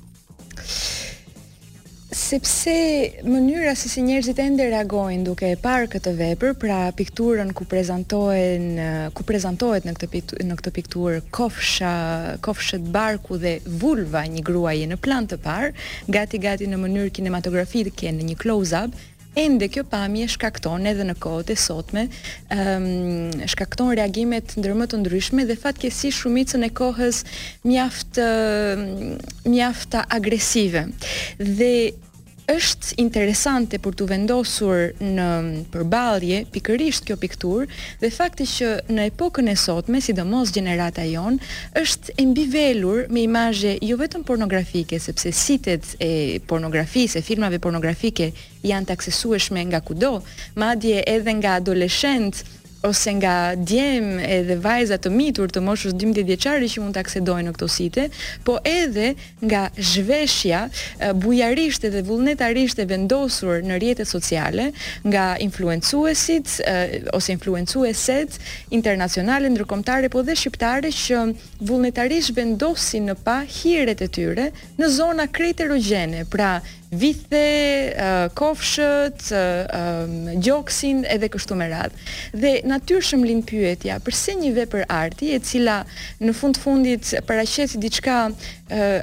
sepse 2.12 3.16
mënyra 3.24 3.72
si 3.74 3.88
si 3.88 4.02
njerëzit 4.04 4.36
ende 4.44 4.66
reagojnë 4.68 5.24
duke 5.24 5.48
e 5.48 5.56
parë 5.60 5.88
këtë 5.94 6.12
vepër, 6.18 6.52
pra 6.60 6.76
pikturën 6.96 7.50
ku 7.56 7.64
prezantohen 7.68 8.66
ku 9.16 9.24
prezantohet 9.28 9.86
në 9.88 9.94
këtë 9.96 10.38
në 10.44 10.56
këtë 10.60 10.72
pikturë 10.76 11.22
kofsha, 11.32 11.92
kofshët 12.44 12.84
barku 12.92 13.40
dhe 13.40 13.54
Vulva, 13.64 14.26
një 14.28 14.44
gruaje 14.44 14.90
në 14.92 14.98
plan 15.00 15.24
të 15.24 15.40
parë, 15.40 15.72
gati 16.12 16.42
gati 16.44 16.68
në 16.68 16.82
mënyrë 16.84 17.14
kinematografike 17.16 18.12
në 18.12 18.28
një 18.28 18.36
close-up 18.44 19.00
Ende 19.34 19.68
kjo 19.72 19.84
pamje 19.88 20.26
shkakton 20.28 20.84
edhe 20.90 21.06
në 21.08 21.14
kohët 21.24 21.50
e 21.54 21.54
sotme, 21.60 22.02
ëm 22.52 22.58
ehm, 22.58 22.84
um, 22.84 23.44
shkakton 23.52 23.92
reagime 23.98 24.42
të 24.44 24.60
ndër 24.60 24.74
të 24.92 25.00
ndryshme 25.00 25.46
dhe 25.48 25.56
fatkeqësisht 25.62 26.18
shumicën 26.22 26.68
e 26.68 26.68
kohës 26.80 27.22
mjaft 27.64 28.20
ehm, 28.20 28.86
mjaft 29.48 29.96
agresive. 30.18 30.84
Dhe 31.40 31.72
është 32.52 32.96
interesante 33.00 33.78
për 33.82 33.94
të 33.96 34.06
vendosur 34.10 34.80
në 35.00 35.26
përballje 35.72 36.42
pikërisht 36.52 37.06
kjo 37.08 37.16
piktur, 37.22 37.66
dhe 38.02 38.10
fakti 38.12 38.46
që 38.50 38.70
në 38.92 39.06
epokën 39.12 39.48
e 39.52 39.56
sotme, 39.62 40.00
sidomos 40.04 40.52
gjenerata 40.54 41.04
jon, 41.08 41.38
është 41.82 42.14
e 42.20 42.26
mbivelur 42.28 43.06
me 43.12 43.24
imazhe 43.28 43.76
jo 43.82 43.96
vetëm 44.00 44.24
pornografike, 44.28 45.00
sepse 45.00 45.32
sitet 45.36 45.94
e 46.02 46.12
pornografisë, 46.50 47.24
filmave 47.26 47.60
pornografike 47.62 48.32
janë 48.62 48.88
të 48.90 48.96
aksesueshme 48.98 49.64
nga 49.72 49.82
kudo, 49.84 50.18
madje 50.62 51.04
edhe 51.16 51.38
nga 51.40 51.56
adoleshentë 51.60 52.60
ose 52.82 53.12
nga 53.14 53.54
djem 53.68 54.18
edhe 54.20 54.56
vajza 54.64 54.98
të 54.98 55.10
mitur 55.14 55.50
të 55.54 55.62
moshës 55.64 55.94
12 55.98 56.26
vjeçare 56.26 56.68
që 56.68 56.82
mund 56.82 56.96
të 56.96 57.02
aksedojnë 57.04 57.48
në 57.48 57.54
këto 57.56 57.68
site, 57.76 58.06
po 58.46 58.58
edhe 58.66 59.12
nga 59.46 59.62
zhveshja 59.76 60.64
bujarisht 61.22 61.86
dhe 61.94 62.02
vullnetarisht 62.06 62.82
e 62.82 62.86
vendosur 62.90 63.62
në 63.68 63.78
rrjetet 63.80 64.10
sociale 64.10 64.70
nga 65.06 65.26
influencuesit 65.44 66.58
ose 67.14 67.32
influencueset 67.36 68.38
internacionale 68.78 69.52
ndërkombëtare 69.54 70.10
po 70.12 70.24
dhe 70.26 70.36
shqiptare 70.42 70.92
që 71.02 71.22
vullnetarisht 71.70 72.34
vendosin 72.36 73.10
në 73.12 73.18
pa 73.26 73.40
hiret 73.44 74.02
e 74.02 74.08
tyre 74.18 74.50
në 74.78 74.90
zona 74.98 75.28
kriterogjene, 75.30 76.24
pra 76.30 76.58
vithe, 76.92 77.42
kofshët, 78.36 79.22
gjoksin 80.44 81.02
edhe 81.08 81.28
kështu 81.32 81.56
me 81.56 81.68
radhë. 81.72 82.06
Dhe 82.42 82.52
natyrshëm 82.68 83.24
lind 83.26 83.46
pyetja, 83.48 83.98
përse 84.04 84.34
një 84.40 84.50
vepër 84.60 84.84
arti 84.92 85.32
e 85.36 85.40
cila 85.40 85.80
në 86.20 86.34
fund 86.36 86.60
fundit 86.60 87.14
paraqet 87.28 87.78
diçka 87.82 88.18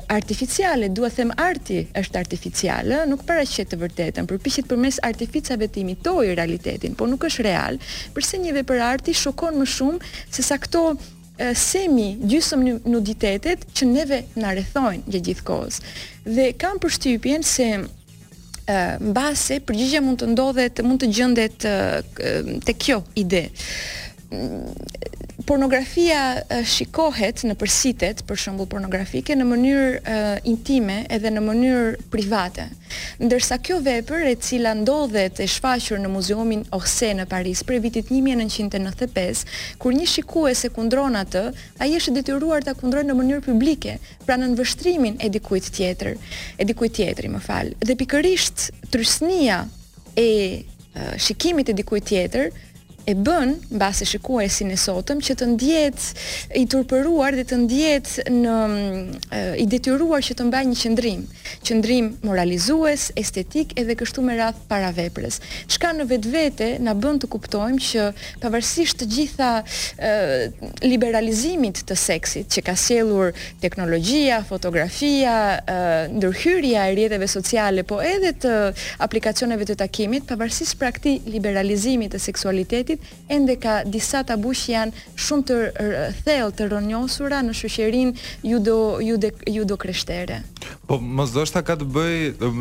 artificiale, 0.10 0.90
dua 0.94 1.10
të 1.12 1.18
them 1.20 1.34
arti 1.38 1.82
është 1.98 2.22
artificiale, 2.22 3.04
nuk 3.10 3.26
paraqet 3.30 3.72
të 3.74 3.82
vërtetën, 3.84 4.30
përpiqet 4.32 4.70
përmes 4.70 5.02
artificave 5.10 5.68
të 5.70 5.84
imitojë 5.84 6.38
realitetin, 6.40 6.96
por 6.98 7.10
nuk 7.10 7.26
është 7.30 7.48
real. 7.50 7.82
Përse 8.18 8.42
një 8.44 8.58
vepër 8.62 8.86
arti 8.92 9.14
shokon 9.18 9.58
më 9.64 9.70
shumë 9.78 10.18
se 10.30 10.46
sa 10.46 10.58
këto 10.62 10.92
semi 11.56 12.14
gjysëm 12.28 12.64
nuditetet 12.88 13.64
që 13.76 13.88
neve 13.88 14.20
në 14.36 14.50
arethojnë 14.50 15.12
gjë 15.14 15.22
gjithë 15.30 15.62
Dhe 16.38 16.50
kam 16.62 16.80
përstupjen 16.84 17.44
se 17.48 17.70
në 18.70 19.14
base 19.16 19.60
përgjigja 19.66 20.02
mund 20.06 20.20
të 20.22 20.28
ndodhet, 20.34 20.84
mund 20.86 21.02
të 21.02 21.08
gjëndet 21.16 21.66
të 22.68 22.76
kjo 22.84 23.00
ide 23.18 23.46
pornografia 25.44 26.44
shikohet 26.68 27.42
në 27.50 27.56
përsitet, 27.58 28.20
për 28.30 28.38
shembull 28.38 28.68
pornografike 28.70 29.34
në 29.36 29.46
mënyrë 29.50 30.18
intime 30.52 31.00
edhe 31.16 31.32
në 31.34 31.42
mënyrë 31.42 32.04
private. 32.14 32.68
Ndërsa 33.24 33.58
kjo 33.66 33.80
vepër 33.86 34.28
e 34.30 34.36
cila 34.44 34.76
ndodhet 34.78 35.42
e 35.42 35.48
shfaqur 35.50 36.02
në 36.04 36.12
Muzeumin 36.14 36.62
Orse 36.78 37.10
në 37.18 37.26
Paris 37.32 37.64
për 37.66 37.82
vitit 37.84 38.12
1995, 38.14 39.44
kur 39.82 39.98
një 39.98 40.08
e 40.64 40.70
kundron 40.78 41.16
atë, 41.24 41.44
ai 41.82 41.96
është 41.98 42.16
detyruar 42.20 42.64
ta 42.66 42.76
kundrojë 42.78 43.10
në 43.10 43.18
mënyrë 43.18 43.46
publike, 43.50 43.98
pra 44.28 44.38
në 44.38 44.54
vështrimin 44.60 45.18
e 45.26 45.30
dikujt 45.30 45.72
tjetër, 45.78 46.14
e 46.58 46.66
dikujt 46.66 46.94
tjetri, 47.00 47.28
më 47.30 47.42
fal. 47.42 47.74
Dhe 47.82 47.96
pikërisht 47.96 48.70
trysnia 48.94 49.64
e 50.18 50.30
shikimit 51.18 51.70
e 51.70 51.74
dikujt 51.78 52.06
tjetër 52.10 52.48
e 53.12 53.16
bën 53.18 53.54
mbasi 53.74 54.06
shikuesin 54.06 54.70
e 54.70 54.78
sotëm 54.78 55.20
që 55.26 55.36
të 55.42 55.46
ndihet 55.54 56.02
i 56.62 56.62
turpëruar 56.70 57.34
dhe 57.40 57.46
të 57.50 57.58
ndihet 57.64 58.10
në 58.36 58.58
e, 59.34 59.40
i 59.64 59.66
detyruar 59.72 60.22
që 60.28 60.36
të 60.40 60.46
mbajë 60.50 60.70
një 60.72 60.78
qëndrim, 60.84 61.24
qëndrim 61.68 62.10
moralizues, 62.28 63.08
estetik 63.18 63.74
edhe 63.82 63.96
kështu 64.00 64.22
me 64.26 64.36
radh 64.40 64.60
para 64.70 64.92
veprës. 64.96 65.40
Çka 65.74 65.94
në 65.98 66.06
vetvete 66.12 66.70
na 66.86 66.94
bën 66.96 67.20
të 67.24 67.30
kuptojmë 67.34 67.80
që 67.90 68.06
pavarësisht 68.44 69.00
të 69.02 69.10
gjitha 69.16 69.50
e, 69.64 70.70
liberalizimit 70.86 71.82
të 71.90 71.98
seksit 71.98 72.52
që 72.54 72.66
ka 72.70 72.78
sjellur 72.78 73.34
teknologjia, 73.64 74.44
fotografia, 74.52 75.36
e, 75.58 75.80
ndërhyrja 76.18 76.86
e 76.86 76.94
rrjeteve 76.98 77.32
sociale, 77.32 77.84
po 77.90 78.02
edhe 78.06 78.36
të 78.46 78.54
aplikacioneve 79.08 79.70
të 79.72 79.80
takimit, 79.82 80.30
pavarësisht 80.30 80.78
pra 80.82 80.94
këtij 80.98 81.20
liberalizimit 81.34 82.14
të 82.16 82.22
seksualitetit 82.30 82.98
ende 83.30 83.56
ka 83.60 83.84
disa 83.86 84.24
tabu 84.28 84.54
që 84.56 84.74
janë 84.74 85.04
shumë 85.26 85.48
të 85.50 85.58
thellë 86.26 86.54
të 86.60 86.70
rënjosura 86.74 87.42
në 87.46 87.56
shoqërinë 87.62 88.28
judo 88.52 88.78
jude, 89.06 89.32
judo 89.48 89.78
kreshtere. 89.82 90.42
Po 90.90 91.00
mos 91.00 91.34
doshta 91.36 91.62
ka 91.66 91.78
të 91.80 91.88
bëj, 91.96 92.14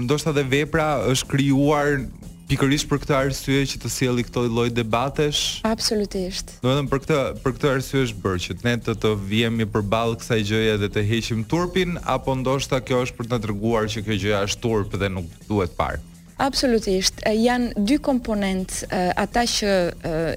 ndoshta 0.09 0.35
edhe 0.35 0.45
vepra 0.53 0.91
është 1.13 1.31
krijuar 1.31 2.03
pikërisht 2.49 2.89
për 2.89 3.01
këtë 3.03 3.15
arsye 3.17 3.63
që 3.73 3.81
të 3.83 3.91
sjelli 3.93 4.25
këto 4.25 4.47
lloj 4.49 4.69
debatesh. 4.73 5.59
Absolutisht. 5.69 6.55
Do 6.65 6.71
të 6.73 6.77
them 6.79 6.89
për 6.93 7.03
këtë 7.05 7.19
për 7.45 7.57
këtë 7.59 7.73
arsye 7.75 8.05
është 8.09 8.23
bërë 8.25 8.45
që 8.47 8.59
ne 8.69 8.77
të 8.85 8.97
të 9.05 9.15
vijemi 9.33 9.69
përballë 9.73 10.21
kësaj 10.23 10.41
gjëje 10.53 10.77
dhe 10.85 10.93
të 10.95 11.07
heqim 11.13 11.43
turpin 11.53 11.99
apo 12.17 12.37
ndoshta 12.41 12.81
kjo 12.81 13.03
është 13.09 13.19
për 13.21 13.33
të 13.35 13.41
treguar 13.49 13.91
që 13.93 14.05
kjo 14.07 14.21
gjë 14.27 14.45
është 14.47 14.65
turp 14.65 14.97
dhe 15.01 15.13
nuk 15.19 15.29
duhet 15.51 15.77
parë. 15.81 16.05
Absolutisht, 16.39 17.19
janë 17.35 17.81
dy 17.89 17.97
komponent 18.05 18.71
ata 19.19 19.43
që 19.51 19.73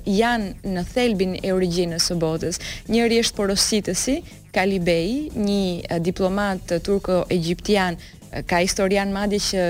janë 0.10 0.72
në 0.74 0.84
thelbin 0.96 1.36
e 1.38 1.51
originës 1.53 2.08
së 2.10 2.17
botës. 2.22 2.58
Njëri 2.89 3.20
është 3.22 3.38
porositësi, 3.38 4.15
Kali 4.51 4.79
Bey, 4.84 5.13
një 5.38 6.01
diplomat 6.03 6.74
turko-egjiptian 6.84 8.00
ka 8.50 8.63
historian 8.63 9.13
madi 9.13 9.38
që 9.43 9.67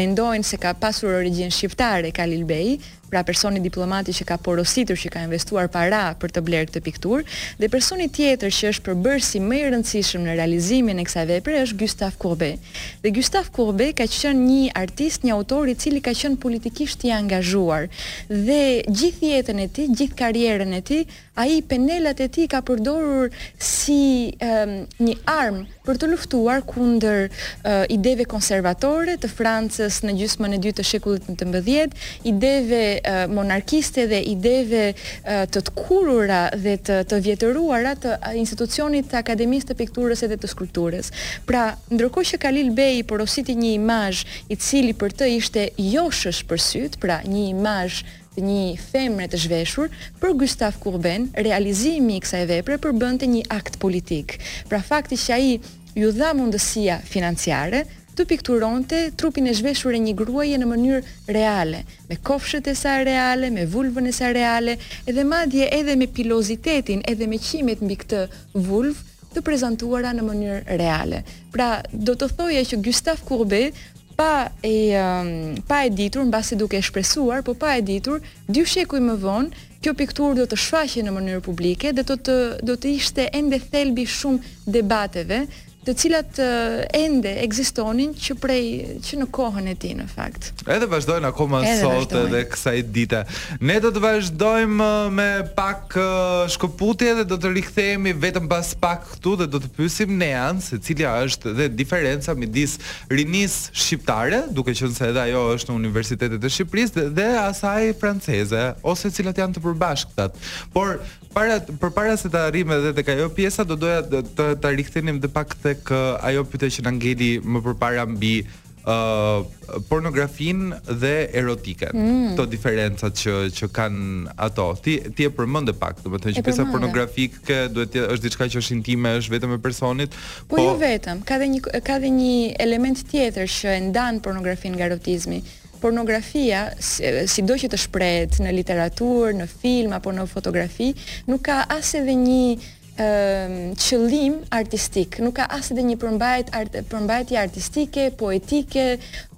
mendojnë 0.00 0.48
se 0.48 0.56
ka 0.62 0.72
pasur 0.80 1.12
origjinë 1.20 1.52
shqiptare 1.54 2.10
Kalil 2.16 2.46
Bey, 2.48 2.78
pra 3.14 3.22
personi 3.22 3.60
diplomati 3.62 4.10
që 4.16 4.26
ka 4.26 4.38
porositur 4.42 4.98
që 4.98 5.10
ka 5.14 5.22
investuar 5.28 5.68
para 5.72 6.02
për 6.18 6.32
të 6.34 6.42
bler 6.46 6.66
këtë 6.66 6.82
piktur, 6.82 7.22
dhe 7.60 7.68
personi 7.70 8.08
tjetër 8.10 8.50
që 8.56 8.72
është 8.72 8.86
përbërë 8.88 9.22
si 9.26 9.42
më 9.44 9.58
i 9.60 9.68
rëndësishëm 9.70 10.24
në 10.26 10.34
realizimin 10.40 10.98
e 10.98 11.06
kësaj 11.06 11.24
vepre 11.30 11.60
është 11.62 11.78
Gustave 11.84 12.18
Courbet. 12.22 12.72
Dhe 13.04 13.14
Gustave 13.14 13.52
Courbet 13.54 13.94
ka 14.00 14.08
qenë 14.10 14.48
një 14.48 14.72
artist, 14.82 15.22
një 15.24 15.36
autor 15.36 15.70
i 15.70 15.76
cili 15.78 16.02
ka 16.02 16.14
qenë 16.16 16.40
politikisht 16.42 17.06
i 17.06 17.12
angazhuar 17.14 17.86
dhe 18.28 18.60
gjithë 18.88 19.30
jetën 19.36 19.62
e 19.62 19.68
tij, 19.76 19.92
gjithë 20.00 20.18
karrierën 20.18 20.74
e 20.74 20.82
tij, 20.82 21.04
ai 21.38 21.62
penelat 21.66 22.20
e 22.22 22.28
tij 22.30 22.46
ka 22.50 22.62
përdorur 22.66 23.30
si 23.58 24.34
um, 24.42 24.74
një 25.02 25.14
armë 25.30 25.64
për 25.86 25.98
të 26.00 26.08
luftuar 26.10 26.62
kundër 26.66 27.26
uh, 27.28 27.84
ideve 27.92 28.26
konservatore 28.30 29.18
të 29.20 29.28
Francës 29.34 30.00
në 30.06 30.14
gjysmën 30.22 30.54
e 30.56 30.60
dytë 30.66 30.78
të 30.80 30.86
shekullit 30.92 31.26
19, 31.28 31.90
ideve 32.30 32.82
monarkiste 33.30 34.06
dhe 34.10 34.20
ideve 34.30 34.84
të 35.24 35.62
të 35.64 35.72
kurura 35.78 36.42
dhe 36.56 36.76
të 36.86 36.98
të 37.10 37.18
vjetëruara 37.28 37.94
të 38.00 38.16
institucionit 38.40 39.08
të 39.10 39.18
akademisë 39.22 39.70
të 39.72 39.78
pikturës 39.82 40.24
edhe 40.26 40.38
të 40.40 40.50
skulpturës. 40.52 41.12
Pra, 41.48 41.72
ndërkohë 41.92 42.30
që 42.34 42.42
Kalil 42.44 42.72
Bey 42.76 43.02
porositi 43.08 43.56
një 43.58 43.74
imazh 43.80 44.24
i 44.48 44.56
cili 44.56 44.94
për 44.96 45.16
të 45.20 45.30
ishte 45.38 45.66
joshës 45.78 46.42
për 46.44 46.62
pra 47.00 47.20
një 47.28 47.46
imazh 47.50 48.00
të 48.02 48.10
një 48.44 48.62
femre 48.90 49.28
të 49.30 49.38
zhveshur, 49.38 49.88
për 50.20 50.32
Gustave 50.40 50.80
Courbet, 50.82 51.28
realizimi 51.38 52.16
i 52.18 52.22
kësaj 52.24 52.46
vepre 52.50 52.78
përbënte 52.82 53.28
një 53.30 53.44
akt 53.54 53.78
politik. 53.78 54.38
Pra 54.68 54.80
fakti 54.82 55.14
që 55.14 55.34
ai 55.34 55.52
ju 55.94 56.10
dha 56.12 56.32
mundësia 56.34 56.98
financiare, 57.06 57.84
të 58.14 58.24
pikturonte 58.30 58.98
trupin 59.18 59.48
e 59.50 59.54
zhveshur 59.58 59.94
e 59.96 60.00
një 60.02 60.14
gruaje 60.18 60.58
në 60.60 60.68
mënyrë 60.70 61.32
reale, 61.36 61.80
me 62.08 62.18
kofshët 62.28 62.68
e 62.70 62.74
saj 62.78 63.00
reale, 63.08 63.50
me 63.54 63.64
vulvën 63.70 64.06
e 64.10 64.14
saj 64.14 64.32
reale, 64.36 64.76
edhe 65.10 65.24
madje 65.26 65.66
edhe 65.78 65.96
me 65.98 66.06
pilozitetin, 66.06 67.02
edhe 67.10 67.26
me 67.30 67.40
qimet 67.42 67.82
mbi 67.84 67.96
këtë 68.04 68.22
vulv 68.68 69.02
të 69.34 69.42
prezantuara 69.46 70.12
në 70.14 70.28
mënyrë 70.28 70.78
reale. 70.82 71.24
Pra, 71.54 71.68
do 71.90 72.14
të 72.14 72.30
thojë 72.38 72.64
që 72.70 72.80
Gustav 72.86 73.24
Courbet 73.26 73.82
pa 74.14 74.32
e 74.62 74.74
um, 74.94 75.54
pa 75.66 75.80
e 75.82 75.90
ditur 75.90 76.22
mbasi 76.28 76.54
duke 76.60 76.78
e 76.78 76.84
shpresuar, 76.86 77.42
po 77.42 77.56
pa 77.58 77.72
e 77.74 77.82
ditur, 77.82 78.20
dy 78.46 78.62
shekuj 78.62 79.00
më 79.02 79.16
vonë 79.24 79.64
kjo 79.84 79.92
pikturë 79.98 80.38
do 80.38 80.44
të 80.48 80.56
shfaqe 80.56 81.02
në 81.04 81.12
mënyrë 81.12 81.42
publike 81.44 81.90
dhe 81.92 82.04
do 82.08 82.14
të 82.28 82.36
do 82.68 82.76
të 82.80 82.92
ishte 82.96 83.26
ende 83.40 83.58
thelbi 83.74 84.06
shumë 84.08 84.70
debateve, 84.78 85.40
të 85.84 85.94
cilat 86.00 86.38
uh, 86.40 86.78
ende 86.96 87.30
ekzistonin 87.44 88.12
që 88.18 88.36
prej 88.40 88.64
që 89.04 89.18
në 89.22 89.26
kohën 89.34 89.68
e 89.70 89.74
tij 89.80 89.92
në 89.98 90.06
fakt. 90.08 90.50
Edhe 90.70 90.88
vazhdojnë 90.90 91.28
akoma 91.28 91.60
edhe 91.64 91.74
sot 91.80 91.96
vazhdojnë. 91.96 92.30
edhe 92.30 92.42
kësaj 92.52 92.76
dite. 92.94 93.20
Ne 93.60 93.76
do 93.84 93.90
të 93.92 94.02
vazhdojmë 94.04 94.88
me 95.18 95.28
pak 95.56 95.96
uh, 96.00 96.44
shkëputje 96.54 97.14
dhe 97.20 97.26
do 97.34 97.38
të 97.44 97.52
rikthehemi 97.58 98.14
vetëm 98.22 98.48
pas 98.50 98.70
pak 98.80 99.04
këtu 99.12 99.34
dhe 99.42 99.48
do 99.56 99.60
të 99.62 99.72
pyesim 99.76 100.14
Nean 100.20 100.62
se 100.64 100.78
cilja 100.84 101.12
është 101.26 101.52
dhe 101.58 101.68
diferenca 101.72 102.34
midis 102.38 102.78
rinis 103.10 103.68
shqiptare, 103.74 104.44
duke 104.56 104.72
qenë 104.72 104.94
se 104.96 105.10
edhe 105.12 105.22
ajo 105.28 105.44
është 105.56 105.72
në 105.74 105.80
universitetet 105.82 106.40
e 106.44 106.52
Shqipërisë 106.54 107.08
dhe, 107.18 107.28
asaj 107.42 107.92
franceze 108.00 108.64
ose 108.82 109.10
cilat 109.12 109.38
janë 109.42 109.58
të 109.58 109.64
përbashkëta. 109.66 110.28
Por 110.72 110.96
para 111.34 111.56
përpara 111.82 112.12
se 112.14 112.28
të 112.30 112.38
arrijmë 112.46 112.76
edhe 112.78 112.90
tek 112.94 113.08
ajo 113.16 113.24
pjesa 113.34 113.64
do 113.66 113.74
doja 113.80 114.04
të 114.06 114.44
ta 114.62 114.70
rikthenim 114.70 115.16
edhe 115.18 115.26
pak 115.34 115.56
të 115.64 115.73
tek 115.74 115.90
eh, 115.90 116.26
ajo 116.30 116.44
pyetje 116.50 116.70
që 116.78 116.84
na 116.86 116.92
ngeli 116.96 117.32
më 117.42 117.60
përpara 117.66 118.04
mbi 118.08 118.34
uh, 118.44 118.92
eh, 118.92 119.46
pornografin 119.88 120.70
dhe 121.00 121.12
erotikën. 121.40 121.94
Mm. 121.94 122.34
Të 122.38 122.46
diferencat 122.52 123.18
që 123.18 123.34
që 123.56 123.68
kanë 123.78 124.36
ato. 124.46 124.68
Ti 124.84 124.96
ti 125.14 125.26
e 125.28 125.32
përmend 125.36 125.72
e 125.72 125.76
pak, 125.80 126.02
domethënë 126.04 126.38
që 126.38 126.44
pjesa 126.46 126.66
pornografike 126.70 127.58
duhet 127.74 127.94
të 127.94 128.06
është 128.14 128.26
diçka 128.28 128.48
që 128.54 128.62
është 128.62 128.76
intime, 128.78 129.16
është 129.20 129.36
vetëm 129.36 129.56
e 129.56 129.60
personit, 129.64 130.16
po, 130.46 130.54
po 130.56 130.64
jo 130.68 130.76
vetëm. 130.82 131.24
Ka 131.26 131.40
dhe 131.42 131.50
një 131.56 131.82
ka 131.88 131.98
dhe 132.04 132.12
një 132.18 132.36
element 132.66 133.02
tjetër 133.10 133.50
që 133.58 133.76
e 133.80 133.84
ndan 133.90 134.22
pornografin 134.24 134.76
nga 134.78 134.90
erotizmi 134.90 135.42
pornografia, 135.84 136.70
sido 136.80 137.58
që 137.60 137.68
të 137.68 137.78
shprehet 137.82 138.38
në 138.40 138.54
literaturë, 138.56 139.34
në 139.36 139.46
film 139.52 139.92
apo 139.92 140.14
në 140.16 140.24
fotografi, 140.30 140.86
nuk 141.28 141.42
ka 141.50 141.58
as 141.74 141.90
edhe 141.98 142.14
një 142.16 142.70
Ehm, 142.96 143.72
qëllim 143.74 144.36
artistik. 144.54 145.16
Nuk 145.18 145.32
ka 145.42 145.48
asë 145.50 145.74
dhe 145.74 145.82
një 145.82 145.96
përmbajt 145.98 146.50
përmbajtje 146.86 147.38
artistike, 147.40 148.04
poetike, 148.18 148.84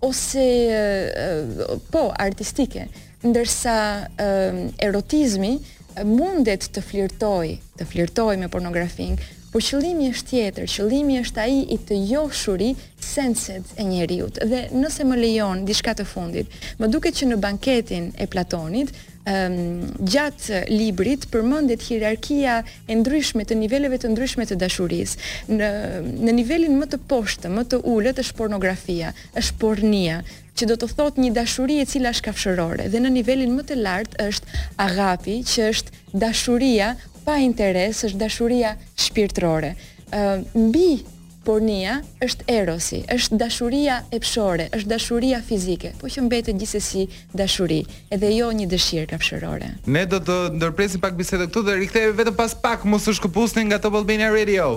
ose 0.05 0.45
ehm, 0.77 1.63
po, 1.93 2.03
artistike. 2.21 2.85
Ndërsa 3.25 3.77
ehm, 4.21 4.59
erotizmi 4.77 5.55
mundet 6.05 6.69
të 6.77 6.85
flirtoj, 6.85 7.55
të 7.81 7.89
flirtoj 7.89 8.37
me 8.43 8.51
pornografin, 8.53 9.17
Por 9.57 9.65
qëllimi 9.65 10.11
është 10.13 10.27
tjetër, 10.29 10.67
qëllimi 10.69 11.15
është 11.23 11.41
ai 11.41 11.55
i 11.73 11.77
të 11.89 11.97
joshuri 12.11 12.67
senset 13.01 13.71
e 13.81 13.87
njeriu. 13.89 14.27
Dhe 14.51 14.59
nëse 14.77 15.07
më 15.09 15.17
lejon 15.23 15.63
diçka 15.65 15.95
të 15.97 16.05
fundit, 16.11 16.51
më 16.77 16.91
duket 16.93 17.17
që 17.17 17.29
në 17.31 17.39
banketin 17.47 18.11
e 18.25 18.29
Platonit 18.35 18.93
Um, 19.27 19.89
gjatë 20.07 20.59
librit 20.71 21.25
përmëndet 21.33 21.83
hierarkia 21.89 22.61
e 22.87 22.95
ndryshme 22.95 23.43
të 23.43 23.57
niveleve 23.59 23.97
të 23.99 24.13
ndryshme 24.13 24.45
të 24.47 24.55
dashuris 24.61 25.17
në, 25.51 25.71
në 26.23 26.35
nivelin 26.37 26.77
më 26.79 26.87
të 26.93 27.01
poshtë 27.11 27.51
më 27.57 27.65
të 27.73 27.81
ullët 27.91 28.21
është 28.23 28.37
pornografia 28.39 29.11
është 29.43 29.59
pornia 29.65 30.21
që 30.55 30.71
do 30.71 30.77
të 30.79 30.91
thot 30.95 31.19
një 31.19 31.33
dashurie 31.41 31.89
cila 31.91 32.15
është 32.15 32.29
kafshërore 32.29 32.87
dhe 32.95 33.03
në 33.03 33.11
nivelin 33.17 33.59
më 33.59 33.67
të 33.73 33.81
lartë 33.83 34.29
është 34.31 34.63
agapi 34.87 35.41
që 35.43 35.67
është 35.75 36.15
dashuria 36.23 36.95
pa 37.27 37.41
interes 37.47 38.05
është 38.07 38.21
dashuria 38.23 38.71
shpirtërore. 39.07 39.73
mbi 40.55 40.89
pornia 41.47 42.01
është 42.23 42.45
erosi, 42.59 43.01
është 43.17 43.37
dashuria 43.39 43.95
epshore, 44.15 44.65
është 44.77 44.89
dashuria 44.95 45.39
fizike, 45.49 45.89
po 46.01 46.07
që 46.13 46.21
mbetet 46.27 46.57
gjithsesi 46.61 47.03
dashuri, 47.41 47.81
edhe 48.15 48.31
jo 48.39 48.47
një 48.59 48.67
dëshirë 48.73 49.11
kafshërore. 49.11 49.69
Ne 49.97 50.05
do 50.11 50.19
të 50.27 50.37
ndërpresim 50.59 51.01
pak 51.03 51.15
bisedën 51.19 51.49
këtu 51.51 51.63
dhe 51.67 51.75
rikthehemi 51.81 52.15
vetëm 52.19 52.37
pas 52.39 52.55
pak 52.65 52.85
mos 52.87 53.07
u 53.11 53.15
shkëpusni 53.19 53.67
nga 53.67 53.79
Top 53.83 53.95
Albania 53.99 54.31
Radio. 54.39 54.69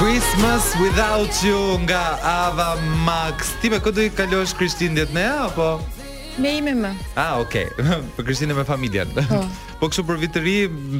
Christmas 0.00 0.64
without 0.84 1.32
you 1.44 1.60
nga 1.86 2.04
Ava 2.36 2.70
Max. 3.06 3.52
Ti 3.60 3.66
me 3.72 3.78
këtë 3.80 4.02
i 4.08 4.16
kalosh 4.18 4.56
Kristin 4.58 4.96
ditë 4.96 5.12
në 5.14 5.26
apo? 5.46 5.68
Me 6.38 6.56
ime 6.58 6.74
më. 6.74 6.90
Ah, 7.16 7.38
okej. 7.40 7.66
Okay. 7.78 8.00
Për 8.16 8.24
Kristin 8.26 8.50
e 8.50 8.54
me 8.58 8.64
familjen. 8.66 9.06
Po. 9.14 9.42
Po 9.84 9.90
kështu 9.92 10.02
për 10.08 10.16
vit 10.20 10.36
ri 10.40 10.52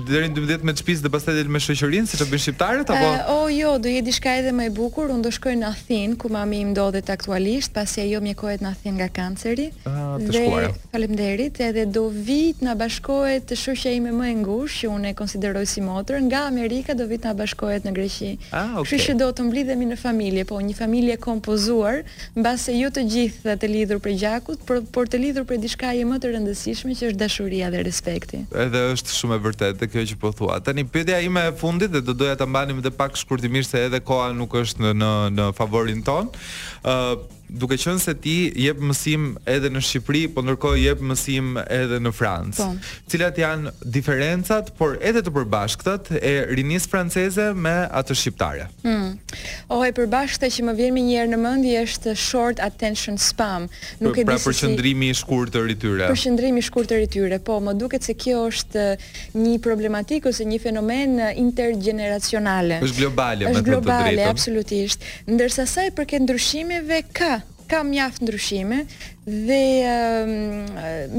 deri 0.05 0.27
në 0.29 0.35
12 0.43 0.65
me 0.69 0.73
shtëpisë 0.77 1.03
dhe 1.07 1.11
pastaj 1.15 1.33
del 1.39 1.49
me 1.49 1.61
shoqërinë, 1.65 2.05
siç 2.11 2.21
e 2.21 2.25
bën 2.29 2.41
shqiptarët 2.43 2.91
apo? 2.93 3.05
Uh, 3.05 3.29
oh 3.33 3.45
jo, 3.49 3.71
do 3.81 3.89
jetë 3.89 4.05
diçka 4.11 4.33
edhe 4.43 4.51
më 4.53 4.67
e 4.69 4.73
bukur. 4.77 5.07
Unë 5.15 5.25
do 5.25 5.31
shkoj 5.33 5.55
në 5.57 5.71
Athinë 5.71 6.19
ku 6.21 6.29
mami 6.29 6.59
im 6.67 6.75
ndodhet 6.75 7.09
aktualisht, 7.15 7.73
pasi 7.73 8.03
ajo 8.05 8.21
mjekohet 8.21 8.61
në 8.61 8.73
Athinë 8.75 8.99
nga 8.99 9.07
kanceri. 9.17 9.67
Ah, 9.89 10.19
të 10.21 10.35
shkuara. 10.37 10.69
Faleminderit, 10.93 11.63
edhe 11.65 11.85
do 11.97 12.03
vit 12.13 12.61
na 12.67 12.75
bashkohet 12.77 13.47
të 13.49 13.57
shoqja 13.63 13.95
ime 13.97 14.13
më 14.19 14.27
e 14.35 14.35
ngushtë 14.43 14.85
që 14.85 14.93
unë 14.99 15.09
e 15.09 15.15
konsideroj 15.23 15.65
si 15.73 15.87
motër 15.87 16.21
nga 16.29 16.45
Amerika 16.51 16.93
do 17.01 17.09
vit 17.09 17.25
na 17.25 17.33
bashkohet 17.41 17.89
në 17.89 17.95
Greqi. 17.97 18.35
Ah, 18.53 18.75
okay. 18.83 18.99
Kështu 18.99 19.15
që 19.15 19.17
do 19.25 19.31
të 19.33 19.49
mblidhemi 19.49 19.89
në 19.95 19.99
familje, 20.05 20.45
po 20.53 20.61
një 20.61 20.77
familje 20.83 21.17
kompozuar, 21.25 22.03
mbase 22.37 22.77
ju 22.77 22.93
të 22.93 23.09
gjithë 23.17 23.57
të 23.65 23.73
lidhur 23.79 24.05
për 24.05 24.21
gjakut, 24.27 24.63
por, 24.69 24.85
por 24.93 25.09
të 25.09 25.25
lidhur 25.25 25.49
për 25.49 25.65
diçka 25.65 25.97
më 26.05 26.21
të 26.21 26.35
rëndësishme 26.37 26.93
që 27.01 27.15
është 27.15 27.21
dashuria 27.25 27.73
dhe 27.73 27.83
respekti. 27.89 28.45
Edhe 28.65 28.74
edhe 28.75 28.95
është 28.95 29.15
shumë 29.17 29.37
e 29.39 29.43
vërtetë 29.47 29.79
dhe 29.83 29.89
kjo 29.93 30.05
që 30.11 30.17
po 30.23 30.31
thua. 30.37 30.57
Tani 30.65 30.85
pyetja 30.91 31.21
ime 31.25 31.47
e 31.51 31.55
fundit 31.59 31.93
dhe 31.95 32.03
do 32.09 32.15
doja 32.25 32.37
ta 32.41 32.47
mbani 32.49 32.77
më 32.79 32.85
të 32.89 32.93
pak 32.99 33.17
shkurtimisht 33.21 33.75
se 33.75 33.85
edhe 33.89 34.01
koha 34.09 34.33
nuk 34.37 34.57
është 34.63 34.85
në 34.85 34.93
në 35.03 35.13
në 35.39 35.49
favorin 35.59 36.03
ton. 36.07 36.31
ë 36.85 36.99
uh, 37.13 37.25
duke 37.55 37.77
qënë 37.79 38.01
se 38.03 38.13
ti 38.19 38.35
jep 38.61 38.81
mësim 38.83 39.27
edhe 39.49 39.71
në 39.71 39.81
Shqipëri, 39.87 40.23
po 40.35 40.43
ndërkohë 40.45 40.81
jep 40.83 41.03
mësim 41.07 41.55
edhe 41.63 42.01
në 42.03 42.11
Francë. 42.17 42.59
Po. 42.59 42.95
Cilat 43.11 43.39
janë 43.39 43.73
diferencat, 43.95 44.73
por 44.79 44.97
edhe 45.01 45.23
të 45.27 45.33
përbashkëtat 45.37 46.11
e 46.19 46.33
rinisë 46.51 46.91
franceze 46.93 47.47
me 47.55 47.75
atë 47.95 48.17
shqiptare. 48.21 48.67
Hm. 48.85 49.13
Oh, 49.71 49.83
e 49.87 49.93
përbashkëta 49.97 50.51
që 50.55 50.67
më 50.71 50.75
vjen 50.81 50.95
më 50.97 51.05
një 51.07 51.19
herë 51.21 51.33
në 51.35 51.41
mendje 51.45 51.85
është 51.87 52.17
short 52.19 52.63
attention 52.65 53.19
span. 53.21 53.69
Nuk 54.03 54.19
e 54.21 54.25
di. 54.25 54.29
Pra 54.33 54.39
përqendrimi 54.43 55.13
i 55.13 55.15
si... 55.15 55.21
shkurtër 55.23 55.71
i 55.71 55.79
tyre. 55.85 56.11
Përqendrimi 56.11 56.63
i 56.63 56.67
shkurtër 56.67 57.07
i 57.07 57.09
tyre. 57.15 57.41
Po, 57.45 57.61
më 57.65 57.77
duket 57.81 58.07
se 58.09 58.17
kjo 58.19 58.49
është 58.51 58.87
një 59.39 59.55
problematikë 59.65 60.33
ose 60.33 60.47
një 60.49 60.61
fenomen 60.67 61.19
intergeneracionale. 61.41 62.81
Është 62.85 63.01
globale, 63.03 63.51
është 63.51 63.55
më 63.55 63.63
të 63.63 63.63
drejtë. 63.63 63.69
Globale, 63.75 64.29
absolutisht. 64.29 65.07
Ndërsa 65.31 65.69
sa 65.71 65.87
i 65.89 65.93
përket 65.95 66.25
ndryshimeve 66.27 67.03
ka 67.15 67.35
ka 67.69 67.83
mjaft 67.83 68.23
ndryshime 68.23 68.79
dhe 69.47 69.61
um, 69.89 70.65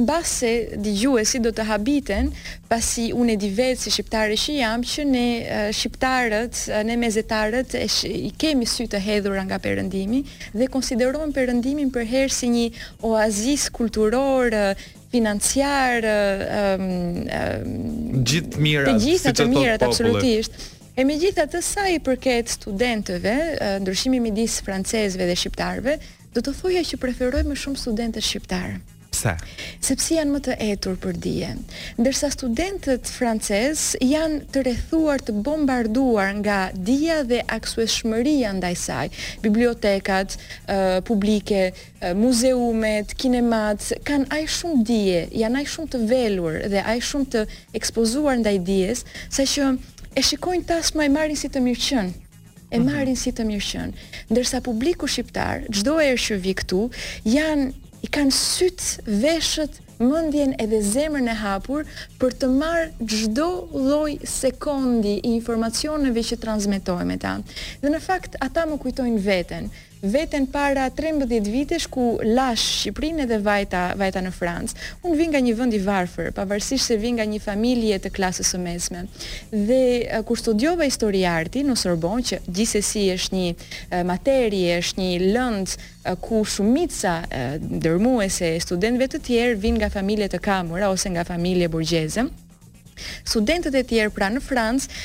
mbase 0.04 0.52
dëgjuesi 0.86 1.40
do 1.46 1.52
të 1.58 1.66
habiten 1.72 2.30
pasi 2.70 3.08
unë 3.18 3.34
e 3.34 3.38
di 3.44 3.50
vetë 3.58 3.80
si 3.82 3.94
shqiptare 3.96 4.38
që 4.40 4.56
jam 4.60 4.84
që 4.86 5.06
ne 5.10 5.24
uh, 5.40 5.70
shqiptarët, 5.74 6.62
uh, 6.70 6.82
ne 6.88 6.98
mezetarët 7.02 7.76
e 7.82 7.86
sh, 7.90 8.12
i 8.30 8.32
kemi 8.42 8.68
sy 8.70 8.86
të 8.92 9.02
hedhur 9.08 9.38
nga 9.48 9.60
perëndimi 9.64 10.22
dhe 10.54 10.70
konsiderojmë 10.76 11.34
perëndimin 11.36 11.90
për 11.96 12.08
herë 12.14 12.36
si 12.36 12.52
një 12.54 12.68
oazis 13.10 13.68
kulturor 13.74 14.54
uh, 14.54 14.78
financiar 15.16 16.04
ë 16.04 16.16
ehm, 16.60 16.90
ehm, 17.32 17.76
gjithë 18.28 18.60
mirat, 18.60 18.90
të 18.98 19.06
gjitha 19.06 19.32
të 19.38 19.46
mirat 19.48 19.86
absolutisht. 19.86 20.58
E 21.00 21.06
megjithatë 21.08 21.62
sa 21.64 21.86
i 21.92 22.02
përket 22.04 22.52
studentëve, 22.52 23.36
ndryshimi 23.86 24.20
midis 24.24 24.58
francezëve 24.66 25.30
dhe 25.30 25.38
shqiptarëve, 25.40 25.96
Do 26.36 26.44
të 26.44 26.52
thoja 26.52 26.82
që 26.84 26.98
preferoj 27.00 27.46
më 27.48 27.56
shumë 27.56 27.80
studentët 27.80 28.26
shqiptar. 28.28 28.74
Pse? 29.14 29.32
Sepse 29.88 30.18
janë 30.18 30.34
më 30.34 30.40
të 30.44 30.56
etur 30.66 30.98
për 31.00 31.20
dije. 31.24 31.52
Ndërsa 32.02 32.28
studentët 32.34 33.08
francesë 33.08 34.02
janë 34.04 34.42
të 34.52 34.64
rethuar 34.68 35.24
të 35.24 35.38
bombarduar 35.46 36.34
nga 36.42 36.58
dija 36.76 37.22
dhe 37.30 37.40
aksues 37.58 37.96
ndaj 38.52 38.74
saj. 38.86 39.06
Bibliotekat, 39.46 40.36
publike, 41.08 41.72
muzeumet, 42.20 43.16
kinemat, 43.18 43.94
kanë 44.04 44.28
aj 44.38 44.44
shumë 44.58 44.84
dije, 44.92 45.22
janë 45.32 45.60
aj 45.60 45.66
shumë 45.74 45.92
të 45.94 46.04
velur 46.12 46.56
dhe 46.76 46.84
aj 46.84 47.00
shumë 47.00 47.32
të 47.32 47.46
ekspozuar 47.80 48.36
ndaj 48.44 48.58
dijes, 48.68 49.06
sa 49.32 49.44
e 50.16 50.22
shikojnë 50.24 50.68
tas 50.68 50.92
më 50.96 51.08
e 51.08 51.16
marrin 51.16 51.36
si 51.40 51.48
të 51.52 51.60
mirë 51.64 51.84
qënë, 51.88 52.12
e 52.74 52.80
marrin 52.82 53.16
si 53.18 53.32
të 53.36 53.46
mirëqen. 53.48 53.94
Ndërsa 54.34 54.62
publiku 54.66 55.10
shqiptar, 55.10 55.66
çdo 55.76 55.98
herë 56.02 56.22
që 56.26 56.38
vi 56.46 56.54
këtu, 56.62 56.84
janë 57.34 57.68
i 58.06 58.10
kanë 58.14 58.34
syt, 58.34 58.86
veshët, 59.22 59.82
mendjen 60.02 60.56
edhe 60.60 60.82
zemrën 60.84 61.30
e 61.32 61.36
hapur 61.40 61.86
për 62.20 62.34
të 62.42 62.50
marrë 62.52 62.90
çdo 63.12 63.46
lloj 63.86 64.18
sekondi 64.28 65.14
i 65.22 65.32
informacioneve 65.38 66.24
që 66.32 66.40
transmetohen 66.44 67.08
me 67.12 67.16
ta. 67.22 67.38
Dhe 67.82 67.94
në 67.94 68.02
fakt 68.04 68.36
ata 68.44 68.66
më 68.68 68.76
kujtojnë 68.84 69.24
veten, 69.24 69.70
veten 70.10 70.46
para 70.46 70.90
13 70.90 71.42
vitesh 71.52 71.88
ku 71.90 72.18
lash 72.22 72.64
Shqipërinë 72.86 73.26
dhe 73.30 73.38
vajta 73.46 73.82
vajta 73.98 74.22
në 74.26 74.32
Francë. 74.36 74.76
Un 75.06 75.16
vi 75.18 75.28
nga 75.30 75.40
një 75.42 75.54
vend 75.58 75.76
i 75.78 75.82
varfër, 75.82 76.32
pavarësisht 76.38 76.90
se 76.92 76.98
vi 77.02 77.14
nga 77.16 77.26
një 77.26 77.40
familje 77.42 78.00
të 78.04 78.12
klasës 78.16 78.52
së 78.54 78.60
mesme. 78.62 79.06
Dhe 79.50 80.22
kur 80.28 80.40
studiova 80.40 80.86
histori 80.90 81.24
arti 81.26 81.64
në 81.66 81.78
Sorbonë 81.78 82.26
që 82.30 82.42
gjithsesi 82.48 83.06
është 83.16 83.36
një 83.38 84.04
materie, 84.10 84.78
është 84.82 85.02
një 85.02 85.12
lëndë 85.38 86.18
ku 86.22 86.44
shumica 86.46 87.20
dërmuese 87.60 88.56
e 88.56 88.62
studentëve 88.64 89.10
të 89.16 89.22
tjerë 89.28 89.60
vin 89.64 89.78
nga 89.82 89.90
familje 89.90 90.30
të 90.36 90.42
kamura 90.46 90.92
ose 90.94 91.10
nga 91.10 91.26
familje 91.28 91.70
burgjeze. 91.70 92.28
Studentët 93.28 93.74
e 93.76 93.82
tjerë 93.84 94.14
pra 94.16 94.30
në 94.32 94.40
Francë, 94.40 95.00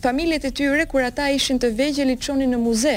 familjet 0.00 0.46
e 0.48 0.50
tyre 0.56 0.86
kur 0.88 1.04
ata 1.04 1.26
ishin 1.36 1.58
të 1.60 1.74
vegjël 1.76 2.14
i 2.14 2.16
çonin 2.16 2.54
në 2.54 2.60
muze 2.62 2.94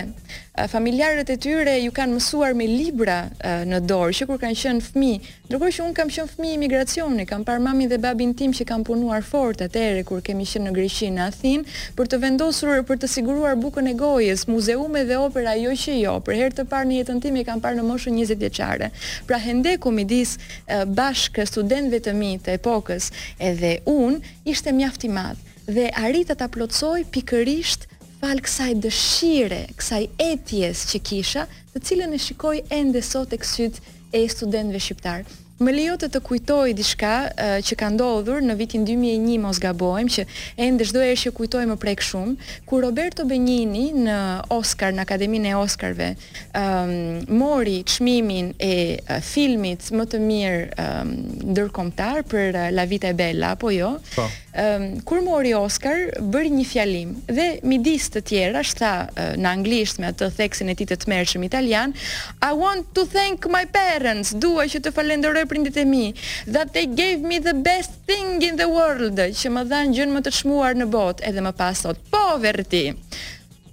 familjarët 0.65 1.29
e 1.29 1.37
tyre 1.37 1.73
ju 1.77 1.91
kanë 1.93 2.17
mësuar 2.17 2.55
me 2.57 2.65
libra 2.67 3.17
në 3.69 3.79
dorë 3.85 4.15
që 4.17 4.25
kur 4.29 4.39
kanë 4.41 4.57
qenë 4.63 4.85
fëmijë, 4.89 5.27
Ndërkohë 5.47 5.73
që 5.77 5.83
un 5.85 5.91
kam 5.95 6.09
qenë 6.11 6.29
fëmijë 6.33 6.55
i 6.57 6.57
migracioni, 6.61 7.25
kam 7.29 7.43
par 7.47 7.61
mamin 7.63 7.87
dhe 7.91 7.99
babin 8.03 8.33
tim 8.35 8.51
që 8.57 8.65
kanë 8.67 8.83
punuar 8.89 9.21
fort 9.23 9.61
atëherë 9.63 10.01
kur 10.09 10.19
kemi 10.25 10.43
qenë 10.49 10.65
në 10.67 10.73
Greqi 10.75 11.07
në 11.13 11.21
Athinë, 11.29 11.75
për 11.95 12.09
të 12.11 12.19
vendosur 12.25 12.81
për 12.89 12.99
të 12.99 13.09
siguruar 13.13 13.55
bukën 13.61 13.87
e 13.87 13.93
gojës, 13.99 14.43
muzeume 14.51 15.05
dhe 15.07 15.21
opera 15.23 15.53
jo 15.55 15.71
që 15.71 15.95
jo. 16.01 16.17
Për 16.19 16.37
herë 16.41 16.55
të 16.57 16.67
parë 16.73 16.89
në 16.89 16.99
jetën 16.99 17.21
tim 17.23 17.39
i 17.39 17.45
kam 17.47 17.61
par 17.63 17.77
në 17.79 17.85
moshën 17.87 18.17
20 18.19 18.41
vjeçare. 18.43 18.89
Pra 19.29 19.39
hendeku 19.39 19.91
midis 19.95 20.35
bashkë 20.97 21.47
studentëve 21.53 22.01
të 22.07 22.17
mitë 22.17 22.49
të 22.49 22.57
epokës, 22.59 23.11
edhe 23.39 23.77
un 23.87 24.19
ishte 24.43 24.75
mjaft 24.75 25.07
i 25.07 25.13
madh 25.15 25.53
dhe 25.67 25.87
arrita 25.99 26.35
ta 26.35 26.47
plotsoj 26.51 27.05
pikërisht 27.11 27.87
fal 28.21 28.39
kësaj 28.43 28.71
dëshire, 28.85 29.61
kësaj 29.77 30.03
etjes 30.31 30.85
që 30.91 31.03
kisha, 31.09 31.47
të 31.73 31.83
cilën 31.89 32.13
e 32.17 32.21
shikoj 32.23 32.57
ende 32.79 33.03
sot 33.05 33.33
tek 33.35 33.45
syt 33.45 33.81
e 34.15 34.23
studentëve 34.31 34.81
shqiptar. 34.81 35.27
Më 35.57 35.71
lejo 35.73 35.95
të 35.97 36.07
të 36.13 36.19
kujtoj 36.21 36.71
diçka 36.77 37.11
që 37.65 37.75
ka 37.79 37.87
ndodhur 37.89 38.43
në 38.45 38.53
vitin 38.59 38.83
2001, 38.85 39.39
mos 39.41 39.57
gabojmë, 39.61 40.11
që 40.13 40.25
ende 40.67 40.85
çdo 40.85 41.01
herë 41.01 41.15
që 41.17 41.31
kujtoj 41.33 41.63
më 41.71 41.77
prek 41.81 42.03
shumë, 42.05 42.35
kur 42.69 42.83
Roberto 42.85 43.25
Benigni 43.25 43.87
në 44.05 44.17
Oscar, 44.53 44.93
në 44.93 45.01
Akademinë 45.01 45.49
e 45.49 45.55
Oscarve, 45.57 46.11
ëm 46.61 46.93
um, 46.93 47.37
mori 47.41 47.79
çmimin 47.89 48.51
e 48.61 49.19
filmit 49.25 49.89
më 49.97 50.05
të 50.13 50.21
mirë 50.27 50.61
ëm 50.77 51.09
um, 51.09 51.47
ndërkombëtar 51.55 52.21
për 52.29 52.59
La 52.77 52.85
Vita 52.93 53.09
e 53.09 53.17
Bella, 53.17 53.55
apo 53.57 53.73
jo? 53.73 53.95
Po 54.13 54.29
um, 54.61 54.85
kur 55.05 55.21
mori 55.23 55.53
Oscar 55.55 55.99
bëri 56.23 56.51
një 56.55 56.65
fjalim 56.67 57.11
dhe 57.29 57.45
midis 57.67 58.09
të 58.13 58.23
tjera 58.29 58.63
shta 58.65 58.91
uh, 59.05 59.35
në 59.39 59.51
anglisht 59.57 60.01
me 60.01 60.09
atë 60.11 60.31
theksin 60.39 60.71
e 60.73 60.77
tij 60.77 60.87
të 60.91 60.97
tmerrshëm 61.05 61.45
italian 61.47 61.93
I 62.43 62.51
want 62.57 62.89
to 62.97 63.05
thank 63.13 63.45
my 63.53 63.63
parents 63.75 64.33
dua 64.41 64.65
që 64.71 64.81
të 64.87 64.93
falenderoj 64.97 65.45
prindit 65.51 65.77
e 65.77 65.85
mi 65.85 66.07
that 66.49 66.73
they 66.75 66.85
gave 66.87 67.19
me 67.21 67.39
the 67.39 67.53
best 67.55 67.95
thing 68.09 68.41
in 68.47 68.57
the 68.61 68.69
world 68.71 69.19
që 69.21 69.53
më 69.57 69.65
dhanë 69.71 69.97
gjën 69.99 70.15
më 70.17 70.25
të 70.27 70.35
çmuar 70.41 70.77
në 70.79 70.89
botë 70.95 71.27
edhe 71.29 71.43
më 71.45 71.53
pas 71.59 71.77
sot 71.85 71.99
po 72.11 72.23
verti 72.41 72.87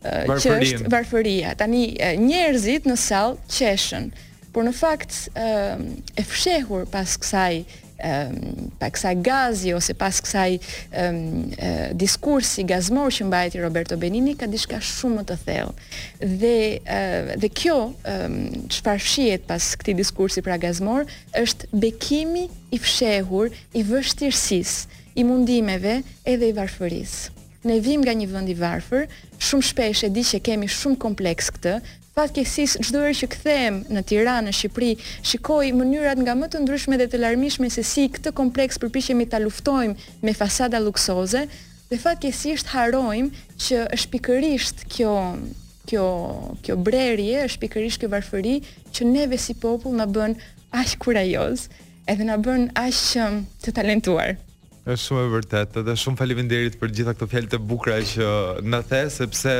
që 0.04 0.50
është 0.60 0.90
varfëria. 0.92 1.54
Tani 1.56 1.94
njerëzit 2.20 2.84
në 2.90 2.96
sallë 3.00 3.38
qeshën, 3.56 4.10
por 4.52 4.66
në 4.68 4.74
fakt 4.76 5.16
e 6.20 6.24
fshehur 6.28 6.84
pas 6.92 7.08
kësaj 7.22 7.62
pa 8.78 8.88
kësa 8.90 9.14
gazi 9.22 9.72
ose 9.74 9.94
pas 9.94 10.16
kësa 10.20 10.44
i 10.50 10.56
diskursi 11.94 12.64
gazmor 12.66 13.12
që 13.12 13.26
mbajti 13.28 13.60
Roberto 13.62 13.96
Benini, 13.96 14.34
ka 14.38 14.46
dishka 14.46 14.80
shumë 14.82 15.24
të 15.28 15.36
thellë. 15.44 15.74
Dhe, 16.42 16.56
dhe 17.38 17.48
kjo, 17.50 17.76
që 18.02 18.82
farëshiet 18.86 19.46
pas 19.46 19.62
këti 19.78 19.94
diskursi 19.98 20.42
pra 20.42 20.56
gazmor, 20.58 21.06
është 21.38 21.70
bekimi 21.72 22.48
i 22.74 22.78
fshehur, 22.78 23.52
i 23.78 23.82
vështirësisë, 23.84 25.02
i 25.20 25.24
mundimeve 25.24 26.00
edhe 26.26 26.50
i 26.50 26.54
varfërisë. 26.56 27.30
Ne 27.68 27.78
vim 27.80 28.02
nga 28.04 28.12
një 28.12 28.26
vënd 28.28 28.50
i 28.52 28.56
varfër, 28.60 29.06
shumë 29.40 29.64
shpesh 29.70 30.04
e 30.04 30.10
di 30.12 30.20
që 30.26 30.42
kemi 30.44 30.66
shumë 30.68 30.98
kompleks 31.00 31.48
këtë, 31.54 31.78
fatkesis 32.14 32.74
çdo 32.86 33.00
herë 33.02 33.16
që 33.20 33.28
kthehem 33.34 33.78
në 33.94 34.02
Tiranë, 34.10 34.44
në 34.48 34.52
Shqipëri, 34.58 34.90
shikoj 35.26 35.72
mënyrat 35.78 36.20
nga 36.22 36.34
më 36.38 36.48
të 36.52 36.60
ndryshme 36.62 36.98
dhe 37.00 37.08
të 37.10 37.20
larmishme 37.24 37.70
se 37.74 37.82
si 37.88 38.04
këtë 38.14 38.32
kompleks 38.38 38.78
përpiqemi 38.84 39.26
ta 39.32 39.40
luftojmë 39.42 39.96
me 40.22 40.34
fasada 40.38 40.80
luksoze, 40.84 41.44
dhe 41.90 41.98
fatkesisht 42.04 42.70
harojmë 42.74 43.34
që 43.66 43.80
është 43.98 44.12
pikërisht 44.14 44.86
kjo 44.94 45.14
kjo 45.84 46.04
kjo 46.64 46.78
brerje, 46.86 47.40
është 47.48 47.60
pikërisht 47.66 48.00
kjo 48.00 48.08
varfëri 48.14 48.54
që 48.94 49.08
neve 49.10 49.36
si 49.38 49.52
popull 49.60 49.98
na 49.98 50.06
bën 50.08 50.38
aq 50.80 50.94
kurajoz, 51.04 51.66
edhe 52.10 52.24
na 52.24 52.38
bën 52.40 52.70
aq 52.86 53.02
um, 53.20 53.42
të 53.62 53.74
talentuar. 53.82 54.38
Është 54.84 55.06
shumë 55.08 55.20
e 55.24 55.28
vërtetë 55.32 55.82
dhe 55.86 55.92
shumë 55.96 56.18
faleminderit 56.20 56.74
për 56.76 56.90
gjitha 56.96 57.12
këto 57.16 57.26
fjalë 57.32 57.48
të 57.54 57.58
bukura 57.68 57.94
që 58.04 58.24
na 58.68 58.82
the, 58.84 58.98
sepse 59.14 59.52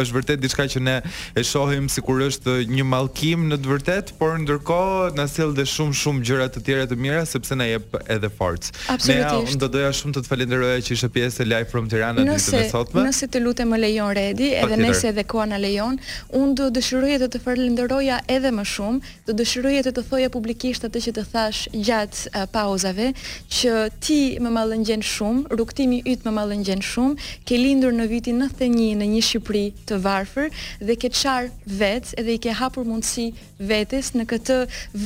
është 0.00 0.14
vërtet 0.16 0.40
diçka 0.42 0.64
që 0.74 0.80
ne 0.82 0.94
e 1.38 1.44
shohim 1.46 1.84
sikur 1.92 2.18
është 2.26 2.56
një 2.66 2.86
mallkim 2.90 3.44
në 3.52 3.60
të 3.62 3.70
vërtet, 3.70 4.10
por 4.18 4.34
ndërkohë 4.42 5.12
na 5.20 5.28
sjell 5.30 5.52
dhe 5.54 5.62
shumë 5.70 5.94
shumë 6.00 6.24
gjëra 6.26 6.48
të 6.56 6.62
tjera 6.66 6.86
të 6.90 6.98
mira 6.98 7.20
sepse 7.30 7.54
na 7.60 7.68
jep 7.70 7.94
edhe 8.10 8.30
forcë. 8.34 8.74
Ne 9.12 9.20
unë 9.44 9.60
do 9.62 9.68
doja 9.76 9.92
shumë 10.00 10.16
të 10.16 10.24
të 10.24 10.32
falenderoja 10.32 10.82
që 10.88 10.96
ishe 10.98 11.10
pjesë 11.14 11.46
e 11.46 11.46
Live 11.52 11.70
from 11.70 11.86
Tirana 11.92 12.18
ditën 12.18 12.58
e 12.58 12.64
sotme. 12.74 13.06
Nëse 13.06 13.30
të 13.30 13.44
lutem 13.44 13.70
më 13.70 13.78
lejon 13.84 14.10
Redi, 14.18 14.50
edhe 14.64 14.80
nëse 14.82 15.12
edhe 15.12 15.24
koha 15.30 15.46
na 15.52 15.62
lejon, 15.62 16.00
unë 16.34 16.58
do 16.58 16.68
dëshiroja 16.80 17.22
të 17.22 17.30
të 17.36 17.42
falenderoja 17.46 18.18
edhe 18.34 18.50
më 18.58 18.66
shumë, 18.74 19.14
do 19.30 19.38
dëshiroja 19.38 19.86
të 19.86 19.94
të 20.00 20.06
thoja 20.10 20.32
publikisht 20.34 20.82
atë 20.90 21.04
që 21.06 21.14
të 21.20 21.26
thash 21.30 21.62
gjatë 21.70 22.34
uh, 22.34 22.44
pauzave 22.50 23.12
që 23.52 23.76
ti 24.02 24.20
më, 24.42 24.50
më 24.50 24.68
mallëngjen 24.72 25.02
shumë, 25.04 25.42
rrugtimi 25.52 26.00
yt 26.08 26.22
më 26.24 26.32
mallëngjen 26.38 26.82
shumë, 26.86 27.28
ke 27.48 27.58
lindur 27.60 27.92
në 27.92 28.06
vitin 28.10 28.40
91 28.44 28.96
në 29.02 29.08
një 29.12 29.22
Shqipëri 29.28 29.64
të 29.90 29.98
varfër 30.04 30.48
dhe 30.88 30.96
ke 31.02 31.10
çar 31.12 31.50
vet 31.78 32.12
edhe 32.20 32.32
i 32.32 32.40
ke 32.44 32.54
hapur 32.58 32.86
mundësi 32.88 33.26
vetes 33.62 34.12
në 34.16 34.24
këtë 34.30 34.56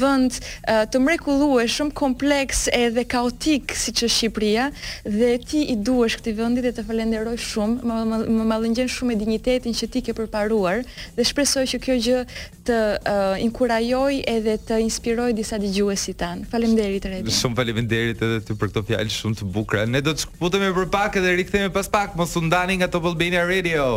vend 0.00 0.30
uh, 0.30 0.86
të 0.88 1.00
mrekullueshëm, 1.04 1.90
kompleks 1.98 2.64
edhe 2.76 3.02
kaotik 3.10 3.74
siç 3.76 4.04
është 4.06 4.14
Shqipëria 4.18 4.68
dhe 5.06 5.32
ti 5.42 5.64
i 5.72 5.76
duash 5.84 6.20
këtij 6.20 6.36
vendi 6.38 6.62
dhe 6.64 6.70
të 6.78 6.86
falenderoj 6.88 7.36
shumë, 7.50 7.96
më 8.22 8.48
mallëngjen 8.52 8.90
shumë 8.94 9.16
e 9.16 9.20
dinjitetin 9.24 9.74
që 9.76 9.90
ti 9.96 10.04
ke 10.06 10.14
përparuar 10.16 10.84
dhe 11.18 11.26
shpresoj 11.26 11.66
që 11.74 11.82
kjo 11.86 11.98
gjë 12.06 12.20
të 12.66 12.78
uh, 13.02 13.34
inkurajoj 13.44 14.22
edhe 14.32 14.56
të 14.68 14.78
inspiroj 14.86 15.30
disa 15.38 15.58
dëgjuesit 15.62 16.16
tan. 16.22 16.46
Faleminderit 16.50 17.04
edhe. 17.06 17.32
Shumë 17.36 17.58
faleminderit 17.60 18.22
edhe 18.24 18.40
ty 18.48 18.56
për 18.58 18.72
këtë 18.74 18.82
fjalë 18.92 19.12
shumë 19.14 19.38
të 19.38 19.44
bukur 19.44 19.55
bukra. 19.56 19.86
Ne 19.88 20.04
do 20.04 20.12
të 20.14 20.26
shkëputemi 20.26 20.68
për 20.80 20.88
pak 20.96 21.16
edhe 21.22 21.32
rikthehemi 21.40 21.74
pas 21.78 21.88
pak 21.96 22.16
mos 22.20 22.36
u 22.40 22.44
ndani 22.50 22.78
nga 22.82 22.92
Top 22.96 23.10
Albania 23.14 23.48
Radio. 23.48 23.90